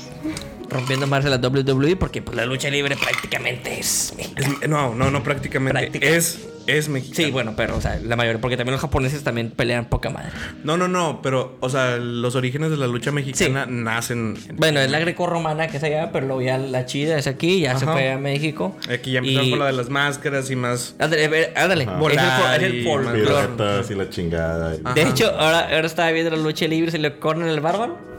[0.70, 4.58] rompiendo más de la WWE porque pues, la lucha libre prácticamente es mexicana.
[4.62, 5.80] Es- no, no, no prácticamente.
[5.80, 6.08] Práctica.
[6.08, 7.26] Es, es mexicano.
[7.28, 10.30] Sí, bueno, pero o sea, la mayoría, porque también los japoneses también pelean poca madre.
[10.64, 14.36] No, no, no, pero, o sea, los orígenes de la lucha mexicana nacen...
[14.50, 17.62] en- Bueno, es la greco-romana que es allá, pero luego ya la chida es aquí,
[17.62, 18.76] ya se fue a México.
[18.92, 20.96] Aquí ya empezaron Y- con la de las máscaras y más...
[21.00, 21.84] Ándale, ándale.
[21.84, 21.94] Ajá.
[21.94, 24.70] Es el, Volar es el y y la chingada.
[24.78, 28.15] De hecho, ahora, ahora estaba viendo la lucha libre, se le corren el bárbaro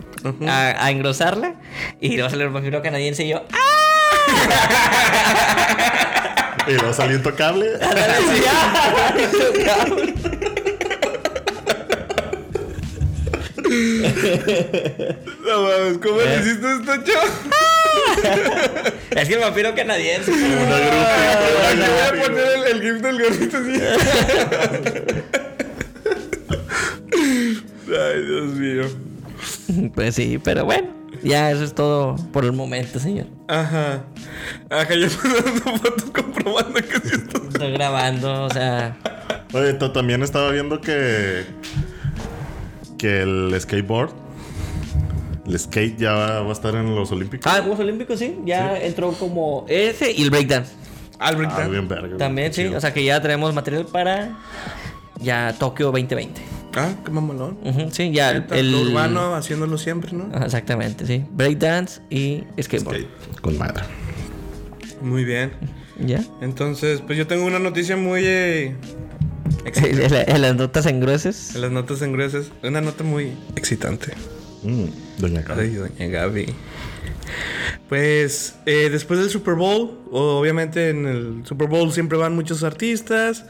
[0.48, 1.54] a, a engrosarla
[2.00, 3.58] y luego sale el vampiro canadiense y yo, ¡ah!
[6.68, 7.68] Y luego salió intocable.
[7.80, 9.14] ¡ah!
[15.46, 16.26] No mames, ¿cómo ¿Eh?
[16.26, 17.26] le hiciste esto, chavo?
[19.10, 20.30] Es que el vampiro canadiense.
[20.30, 21.16] Una grupa.
[21.74, 23.72] Le voy a poner el, el gif del gorrito así.
[27.88, 28.84] Ay, Dios mío.
[29.94, 30.88] Pues sí, pero bueno,
[31.22, 33.26] ya eso es todo por el momento, señor.
[33.48, 34.04] Ajá.
[34.70, 37.38] Ajá, yo mandando fotos comprobando que sí está.
[37.38, 38.96] Estoy grabando, o sea.
[39.52, 41.44] Oye, también estaba viendo que.
[42.98, 44.10] que el skateboard,
[45.46, 47.52] el skate ya va, va a estar en los Olímpicos.
[47.52, 48.38] Ah, Juegos Olímpicos, sí.
[48.44, 50.72] Ya entró como ese y el breakdance.
[51.18, 52.06] Ah, bien verga.
[52.08, 52.18] güey.
[52.18, 52.64] También, sí.
[52.64, 52.76] Chido.
[52.76, 54.36] O sea que ya tenemos material para
[55.20, 56.40] ya Tokio 2020.
[56.76, 57.58] Ah, qué mamalón.
[57.90, 60.28] Sí, ya el, El urbano haciéndolo siempre, ¿no?
[60.34, 61.24] Ajá, Exactamente, sí.
[61.32, 62.98] Breakdance y skateboard.
[62.98, 63.82] Skate, Con madre.
[65.00, 65.52] Muy bien.
[65.98, 66.22] ¿Ya?
[66.42, 68.74] Entonces, pues yo tengo una noticia muy eh,
[69.74, 71.54] en, la- en las notas en gruesos.
[71.54, 72.46] en las notas en gruesas.
[72.62, 74.12] Una nota muy excitante.
[74.62, 74.84] Mm,
[75.18, 75.62] doña Carla.
[75.62, 76.46] Ay, doña Gaby.
[77.88, 83.44] Pues eh, después del Super Bowl, obviamente en el Super Bowl siempre van muchos artistas.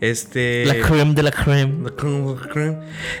[0.00, 0.64] Este.
[0.66, 1.84] La creme de la creme.
[1.84, 2.78] La creme, la creme.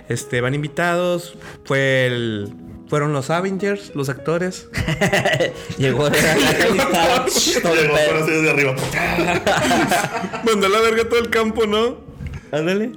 [0.08, 1.36] Este, van invitados.
[1.64, 2.52] Fue el.
[2.88, 4.68] Fueron los Avengers, los actores.
[5.78, 6.34] Llegó de la
[7.54, 8.76] Llegó desde arriba.
[10.44, 11.98] Mandó a la verga todo el campo, ¿no?
[12.52, 12.92] Ándale.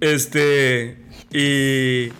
[0.00, 0.98] Este.
[1.30, 2.12] Y.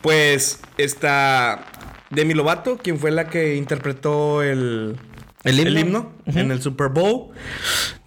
[0.00, 1.66] Pues está
[2.10, 4.96] Demi Lovato, quien fue la que interpretó el.
[5.44, 6.12] El himno.
[6.26, 7.28] en el Super Bowl.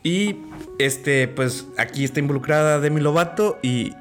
[0.04, 0.36] Y
[0.78, 3.94] este, pues aquí está involucrada Demi Lovato y.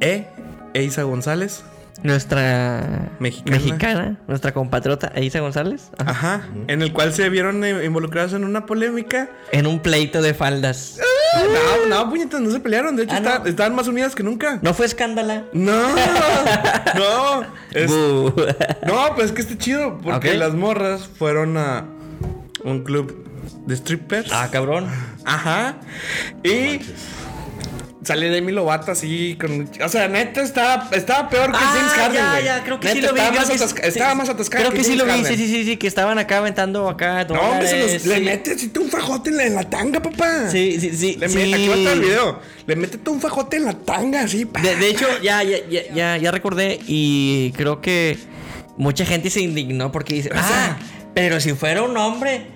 [0.00, 0.26] E.
[0.74, 1.64] Eisa González.
[2.02, 3.56] Nuestra Mexicana.
[3.58, 5.90] mexicana, nuestra compatriota Aisa González.
[5.98, 6.10] Ajá.
[6.36, 6.48] Ajá.
[6.66, 9.28] En el cual se vieron eh, involucrados en una polémica.
[9.52, 10.98] En un pleito de faldas.
[11.34, 12.96] No, no, puñetas, no se pelearon.
[12.96, 13.46] De hecho, Ah, está- ¿no?
[13.46, 14.58] estaban más unidas que nunca.
[14.62, 15.44] No fue escándala.
[15.52, 15.72] No,
[16.94, 17.42] no.
[17.72, 19.98] Es- no, pues es que está chido.
[19.98, 21.84] Porque las morras fueron a
[22.64, 23.24] un club
[23.66, 24.30] de strippers.
[24.32, 24.86] ah, cabrón.
[25.24, 25.76] Ajá.
[26.42, 26.80] Y
[28.02, 29.68] sale Demi Lovato así con.
[29.84, 32.20] O sea, neta estaba, estaba peor que James Harden.
[32.22, 32.44] Ah, ya, güey.
[32.44, 33.20] ya, creo que sí Neta, lo vi.
[33.20, 34.64] Estaba, más, sí- atasca- estaba sí, más atascada.
[34.64, 35.36] Creo que sí James lo vi, Harden.
[35.38, 37.24] sí, sí, sí, sí, que estaban acá aventando acá.
[37.24, 40.48] No, hombre, se los- le mete así un fajote en la, en la tanga, papá.
[40.50, 41.16] Sí, sí, sí.
[41.16, 41.36] Le sí.
[41.38, 42.40] mete- aquí va a estar el video.
[42.66, 44.44] Le mete todo un fajote en la tanga, así.
[44.46, 44.60] pa.
[44.62, 48.18] De, de hecho, ya, ya, ya, ya, ya recordé y creo que
[48.76, 50.78] mucha gente se indignó porque dice, ah,
[51.14, 52.46] pero si fuera un hombre.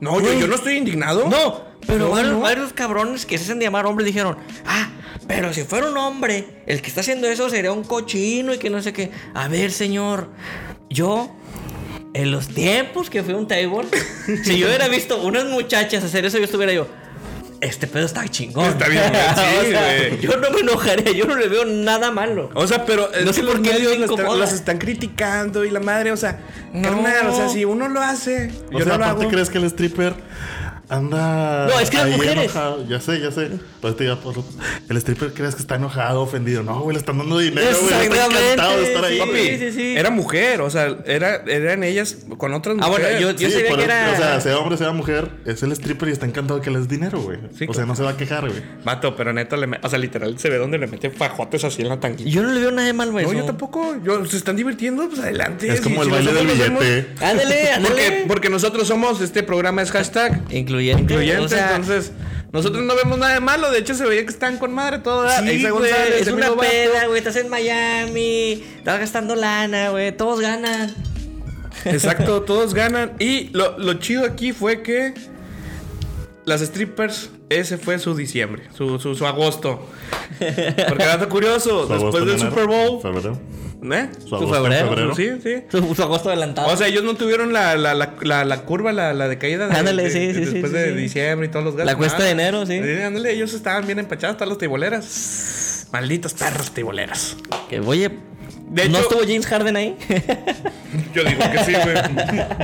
[0.00, 1.28] no, yo, yo no estoy indignado.
[1.28, 2.40] No, pero No, varios, no.
[2.40, 4.88] varios cabrones que se hacen llamar hombres dijeron, ah,
[5.26, 8.70] pero si fuera un hombre, el que está haciendo eso sería un cochino y que
[8.70, 9.10] no sé qué.
[9.34, 10.28] A ver, señor,
[10.90, 11.34] yo,
[12.14, 13.86] en los tiempos que fui a un table,
[14.44, 16.86] si yo hubiera visto unas muchachas hacer eso, yo estuviera yo.
[17.60, 18.64] Este pedo está chingón.
[18.70, 22.50] Está bien, sí, O sea, yo no me enojaría, yo no le veo nada malo.
[22.54, 24.36] O sea, pero No sé por los qué medios las, incomoda.
[24.36, 26.40] las están criticando y la madre, o sea,
[26.72, 26.82] No.
[26.82, 29.30] carnal, o sea, si uno lo hace, O yo sea, no lo aparte hago.
[29.30, 30.14] crees que el stripper
[30.92, 31.66] anda.
[31.66, 32.44] No, es que las mujeres.
[32.44, 32.86] enojado.
[32.88, 33.50] Ya sé, ya sé.
[33.80, 34.34] Pues te digo, por-
[34.88, 36.62] el stripper crees que está enojado, ofendido.
[36.62, 37.92] No, güey, le están dando dinero, güey.
[37.92, 39.12] Está encantado de estar ahí.
[39.14, 39.50] sí, güey.
[39.52, 39.96] Papi, sí, sí.
[39.96, 43.20] era mujer, o sea, era, eran ellas con otras Ah, bueno, mujeres.
[43.20, 46.12] yo- yo- sabía que era- O sea, sea hombre, sea mujer, es el stripper y
[46.12, 47.38] está encantado que le des dinero, güey.
[47.58, 48.62] Sí, o sea, no se va a quejar, güey.
[48.84, 51.82] Vato, pero neta, le me- o sea, literal se ve donde le mete fajotes así
[51.82, 52.30] en la tanguilla.
[52.30, 53.32] Yo no le veo nada de malo a No, eso.
[53.32, 53.96] yo tampoco.
[54.04, 55.08] Yo, ¿Se están divirtiendo?
[55.08, 55.68] Pues adelante.
[55.72, 57.08] Es como el si baile del billete.
[57.20, 57.82] Ándale, ándale.
[57.88, 60.42] Porque, porque nosotros somos, este programa es hashtag
[60.90, 61.02] Incluyente.
[61.14, 62.12] incluyente, o sea, entonces
[62.52, 63.70] nosotros no vemos nada de malo.
[63.70, 65.26] De hecho, se veía que están con madre todo.
[65.30, 67.18] Sí, güey, es una peda, güey.
[67.18, 70.14] Estás en Miami, estás gastando lana, güey.
[70.14, 70.94] Todos ganan.
[71.86, 73.12] Exacto, todos ganan.
[73.18, 75.14] Y lo, lo chido aquí fue que
[76.44, 79.88] las strippers, ese fue su diciembre, su, su, su agosto.
[80.38, 83.00] Porque dato curioso, después del Super Bowl.
[83.00, 83.38] Febrero.
[83.82, 84.08] ¿Eh?
[84.26, 85.14] Su agosto febrero, febrero.
[85.16, 85.64] Sí, sí.
[85.68, 86.68] Su, su agosto adelantado.
[86.72, 89.38] O sea, ellos no tuvieron la, la, la, la, la curva, la, la de,
[89.74, 90.92] Ándale, de- sí, de- sí, sí, después sí, de sí.
[90.94, 91.92] diciembre y todos los gastos.
[91.92, 92.78] La cuesta de enero, sí.
[92.78, 95.88] ándale, ellos estaban bien empachados, hasta los tiboleras.
[95.92, 97.36] Malditos perros tiboleras.
[97.68, 98.08] que, oye,
[98.68, 99.96] De ¿no hecho- estuvo James Harden ahí?
[101.14, 101.96] Yo digo que sí, güey.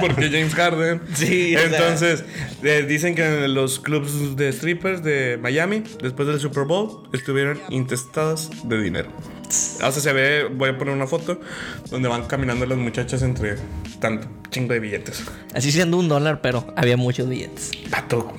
[0.01, 1.01] Porque James Harden.
[1.15, 1.69] Sí, o sea.
[1.69, 2.25] Entonces,
[2.63, 7.59] eh, dicen que en los clubs de strippers de Miami, después del Super Bowl, estuvieron
[7.71, 9.11] intestados de dinero.
[9.49, 11.41] O sea, se ve, voy a poner una foto
[11.91, 13.57] donde van caminando las muchachas entre
[14.01, 15.23] tanto chingo de billetes.
[15.55, 17.71] Así siendo un dólar, pero había muchos billetes.
[17.91, 18.33] Pato.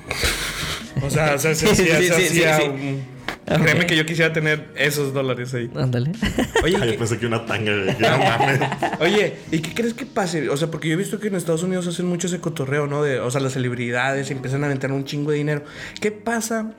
[1.02, 2.62] O sea, o sea, se Sí, hacía- sí, sí, sí, hacía sí.
[2.68, 3.20] un-
[3.52, 3.62] Ok.
[3.62, 5.68] Créeme que yo quisiera tener esos dólares ahí.
[5.74, 6.12] Ándale.
[6.62, 8.60] Oye, Ay, ¿qué- pensé que una tanga, mames.
[9.00, 10.48] Oye, ¿y qué crees que pase?
[10.50, 13.02] O sea, porque yo he visto que en Estados Unidos hacen mucho ese cotorreo, ¿no?
[13.02, 15.64] De, o sea, las celebridades empiezan a aventar un chingo de dinero.
[16.00, 16.74] ¿Qué pasa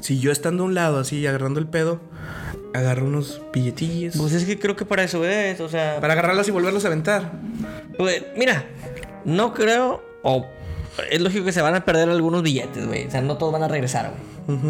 [0.00, 2.00] si yo estando a un lado así, agarrando el pedo,
[2.76, 6.00] agarro unos billetillos Pues es que creo que para eso es, o sea.
[6.00, 7.32] para agarrarlas y volverlos a aventar?
[7.96, 8.64] Pues, mira,
[9.24, 10.02] no creo.
[10.22, 10.46] O
[11.10, 13.06] es lógico que se van a perder algunos billetes, güey.
[13.06, 14.12] O sea, no todos van a regresar,
[14.46, 14.60] güey.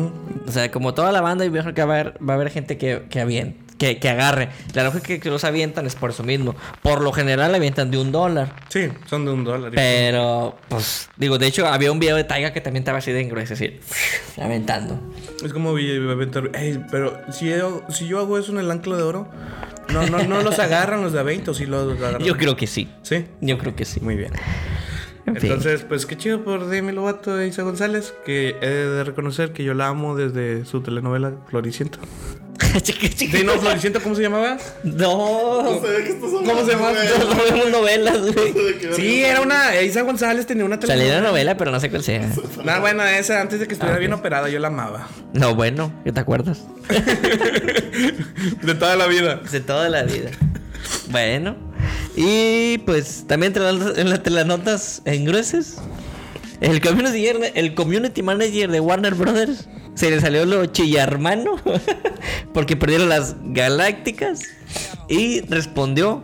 [0.47, 2.51] O sea, como toda la banda, yo creo que va a haber, va a haber
[2.51, 3.59] gente que, que aviente.
[3.79, 4.51] Que, que agarre.
[4.75, 6.55] La lógica que, que los avientan es por eso mismo.
[6.83, 8.55] Por lo general avientan de un dólar.
[8.69, 9.73] Sí, son de un dólar.
[9.75, 13.25] Pero, pues, digo, de hecho, había un video de Taiga que también estaba así de
[13.25, 13.81] grueso, es decir,
[14.41, 15.01] aventando.
[15.45, 16.51] Es como aventar.
[16.55, 19.29] Ey, pero si yo, si yo hago eso en el ancla de oro,
[19.93, 22.23] no, no, no los agarran los de a 20 o si los agarran.
[22.23, 22.89] Yo creo que sí.
[23.03, 24.01] Sí, Yo creo que sí.
[24.01, 24.33] muy bien.
[25.27, 25.51] En fin.
[25.51, 29.65] Entonces, pues qué chido por Demi Lovato e Isa González, que he de reconocer que
[29.65, 31.99] yo la amo desde su telenovela Floriciento.
[32.83, 34.57] Sí, no, Floriciento, ¿cómo se llamaba?
[34.85, 35.63] No.
[35.63, 36.91] No sé de qué estás hablando, ¿Cómo se llama?
[36.91, 37.09] güey.
[37.29, 38.53] No vemos novelas, güey.
[38.53, 39.81] No de Sí, era una.
[39.83, 41.19] Isa González tenía una Salió telenovela.
[41.21, 42.29] una novela, pero no sé cuál sea.
[42.65, 45.09] No, bueno, esa antes de que estuviera Ah, bien operada, yo la amaba.
[45.33, 46.61] No, bueno, ¿qué te acuerdas?
[48.63, 49.41] De toda la vida.
[49.51, 50.31] De toda la vida.
[51.11, 51.57] Bueno.
[52.17, 55.77] Y pues también entre las, en las- entre las notas en gruesas.
[56.61, 61.57] El community, el community manager de Warner Brothers se le salió lo chillarmano
[62.55, 64.43] porque perdieron las galácticas
[65.09, 66.23] y respondió,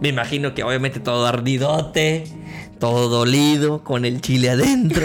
[0.00, 2.24] me imagino que obviamente todo ardidote,
[2.78, 5.04] todo dolido, con el chile adentro.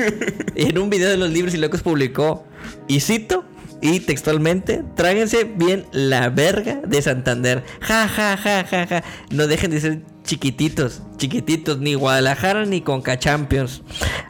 [0.54, 2.44] en un video de los libros y locos publicó,
[2.88, 3.44] y cito,
[3.82, 7.64] y textualmente, tráguense bien la verga de Santander.
[7.80, 9.04] Ja, ja, ja, ja, ja.
[9.30, 13.82] No dejen de ser chiquititos, chiquititos, ni Guadalajara ni Conca Champions.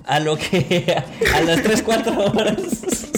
[0.04, 1.02] A lo que
[1.34, 2.56] a las 3, 4 horas,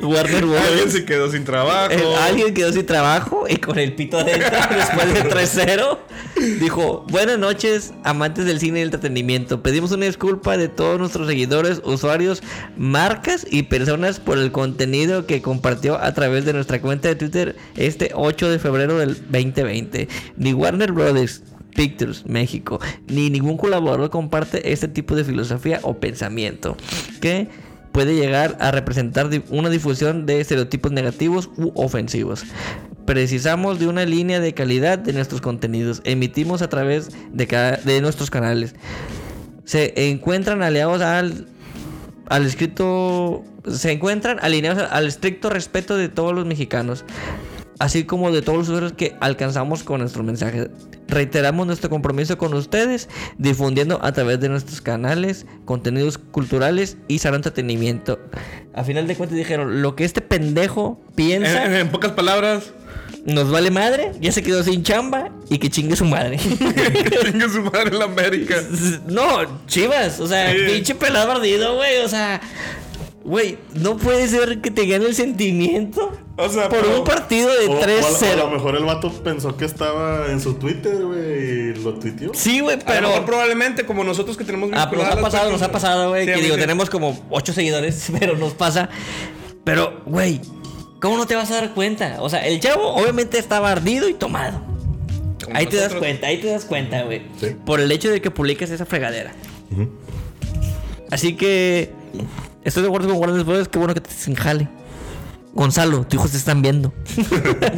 [0.00, 0.92] Warner Alguien Bros.
[0.92, 1.90] se quedó sin trabajo.
[1.92, 5.98] El- alguien quedó sin trabajo y con el pito adentro después de 3-0.
[6.60, 9.62] Dijo, buenas noches, amantes del cine y el entretenimiento.
[9.62, 12.42] Pedimos una disculpa de todos nuestros seguidores, usuarios,
[12.76, 17.56] marcas y personas por el contenido que compartió a través de nuestra cuenta de Twitter
[17.76, 20.08] este 8 de febrero del 2020.
[20.36, 21.42] Ni Warner Brothers.
[21.76, 26.76] Pictures, México, ni ningún colaborador comparte este tipo de filosofía o pensamiento
[27.20, 27.46] que
[27.98, 32.44] puede llegar a representar una difusión de estereotipos negativos u ofensivos.
[33.06, 36.00] Precisamos de una línea de calidad de nuestros contenidos.
[36.04, 38.76] Emitimos a través de, cada- de nuestros canales.
[39.64, 41.48] Se encuentran aliados al,
[42.28, 43.42] al escrito.
[43.66, 47.04] Se encuentran alineados al estricto respeto de todos los mexicanos.
[47.78, 50.68] Así como de todos los usuarios que alcanzamos con nuestro mensaje.
[51.06, 53.08] Reiteramos nuestro compromiso con ustedes,
[53.38, 58.18] difundiendo a través de nuestros canales contenidos culturales y sano entretenimiento.
[58.74, 62.72] A final de cuentas dijeron, lo que este pendejo En, piensa en- en pocas palabras,
[63.24, 66.36] nos vale madre, ya se quedó sin chamba y que chingue su madre.
[67.24, 68.56] tenga su madre en la América.
[69.06, 70.58] no, chivas, o sea, Sí.
[70.66, 72.40] pinche pelado ardido, güey, o sea,
[73.28, 77.48] güey, no puede ser que te gane el sentimiento O sea, por pero- un partido
[77.52, 78.32] de O- o a lo- 3-0.
[78.32, 82.32] A lo mejor el vato pensó que estaba en su Twitter, güey, y lo tuiteó.
[82.34, 83.08] Sí, güey, A lo pero.
[83.08, 86.26] mejor probablemente como nosotros que tenemos Ah, pues nos ha pasado, nos ha pasado, güey.
[86.26, 86.60] Sí, que digo, sí.
[86.60, 88.88] tenemos como 8 seguidores, pero nos pasa.
[89.64, 90.40] Pero, güey,
[91.00, 92.16] ¿cómo no te vas a dar cuenta?
[92.20, 94.60] O sea, el chavo obviamente estaba ardido y tomado.
[95.44, 97.22] Como ahí te das cuenta, ahí te das cuenta, güey.
[97.40, 97.48] Sí.
[97.66, 99.32] Por el hecho de que publiques esa fregadera.
[101.10, 101.90] Así que
[102.64, 103.68] estoy de acuerdo con Warner Bros.
[103.68, 104.68] Qué bueno que te sin jale.
[105.54, 106.92] Gonzalo, tus hijos te están viendo.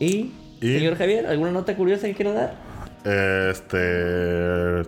[0.00, 2.56] y, Y- señor Javier, ¿alguna nota curiosa que quiera dar?
[3.50, 4.82] Este.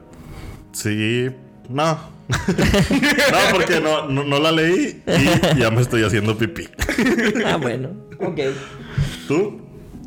[0.72, 1.28] Sí.
[1.68, 2.16] No.
[2.28, 5.00] no, porque no, no, no la leí
[5.54, 6.68] y ya me estoy haciendo pipí.
[7.44, 7.90] Ah, bueno.
[8.20, 8.40] Ok.
[9.28, 9.61] ¿Tú?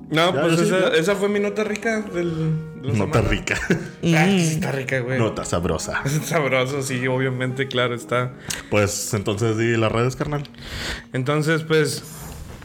[0.10, 2.82] No, Ya, pues esa, esa fue mi nota rica del.
[2.82, 3.22] Nota semana.
[3.22, 3.56] rica.
[3.70, 5.20] Ah, sí está rica, güey.
[5.20, 6.02] Nota sabrosa.
[6.26, 8.34] Sabroso, sí, obviamente, claro está.
[8.72, 10.44] Pues entonces di las redes, carnal.
[11.14, 12.04] Entonces, pues,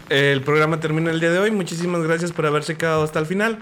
[0.08, 1.50] el programa termina el día de hoy.
[1.50, 3.58] Muchísimas gracias por haberse quedado hasta el final.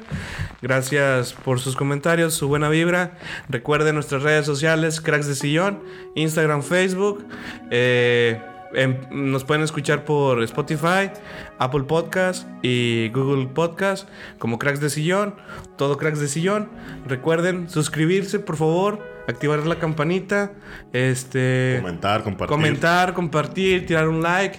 [0.61, 3.18] Gracias por sus comentarios, su buena vibra.
[3.49, 5.83] Recuerden nuestras redes sociales, Cracks de Sillón,
[6.14, 7.24] Instagram, Facebook.
[7.70, 8.41] Eh,
[8.75, 11.11] em- nos pueden escuchar por Spotify,
[11.59, 14.09] Apple Podcast y Google Podcast
[14.39, 15.35] como Cracks de Sillón.
[15.77, 16.68] Todo Cracks de Sillón.
[17.07, 19.01] Recuerden suscribirse, por favor.
[19.29, 20.53] Activar la campanita.
[20.93, 22.49] Este Comentar, compartir.
[22.55, 24.59] comentar, compartir, tirar un like.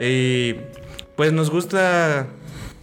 [0.00, 0.54] Y
[1.16, 2.26] pues nos gusta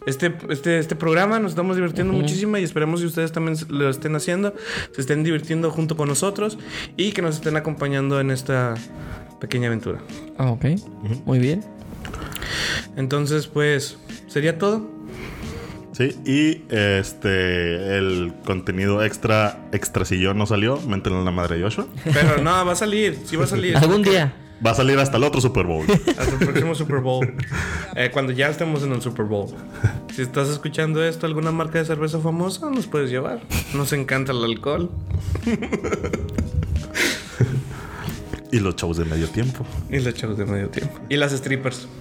[0.05, 4.15] este, este, este programa, nos estamos divirtiendo muchísimo y esperemos que ustedes también lo estén
[4.15, 4.53] haciendo,
[4.91, 6.59] se estén divirtiendo junto con nosotros
[6.95, 8.75] y que nos estén acompañando en esta
[9.39, 9.99] pequeña aventura.
[10.37, 10.65] Ah, ok.
[11.25, 11.63] Muy bien.
[12.95, 13.97] Entonces, pues,
[14.27, 14.89] ¿sería todo?
[15.91, 17.97] Sí, y este.
[17.97, 20.79] El contenido extra, extra sillón no salió.
[20.81, 21.87] Méntenlo en la madre de Joshua.
[22.03, 23.77] Pero no, va a salir, sí va a salir.
[23.77, 24.33] Algún día.
[24.65, 25.85] Va a salir hasta el otro Super Bowl.
[26.17, 27.33] Hasta el próximo Super Bowl.
[27.95, 29.53] Eh, cuando ya estemos en el Super Bowl.
[30.13, 33.41] Si estás escuchando esto, alguna marca de cerveza famosa, nos puedes llevar.
[33.73, 34.89] Nos encanta el alcohol.
[38.55, 39.65] Y los shows de medio tiempo.
[39.89, 40.97] Y los shows de medio tiempo.
[41.09, 41.89] Y las strippers.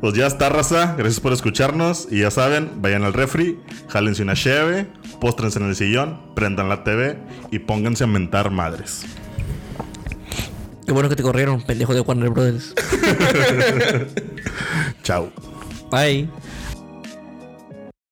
[0.00, 0.94] Pues ya está, raza.
[0.96, 2.08] Gracias por escucharnos.
[2.10, 3.58] Y ya saben, vayan al refri,
[3.88, 4.86] jálense una cheve,
[5.20, 7.18] póstrense en el sillón, prendan la TV
[7.50, 9.02] y pónganse a mentar madres.
[10.86, 12.74] Qué bueno que te corrieron, pendejo de Warner Brothers.
[15.02, 15.30] Chao.
[15.90, 16.30] Bye.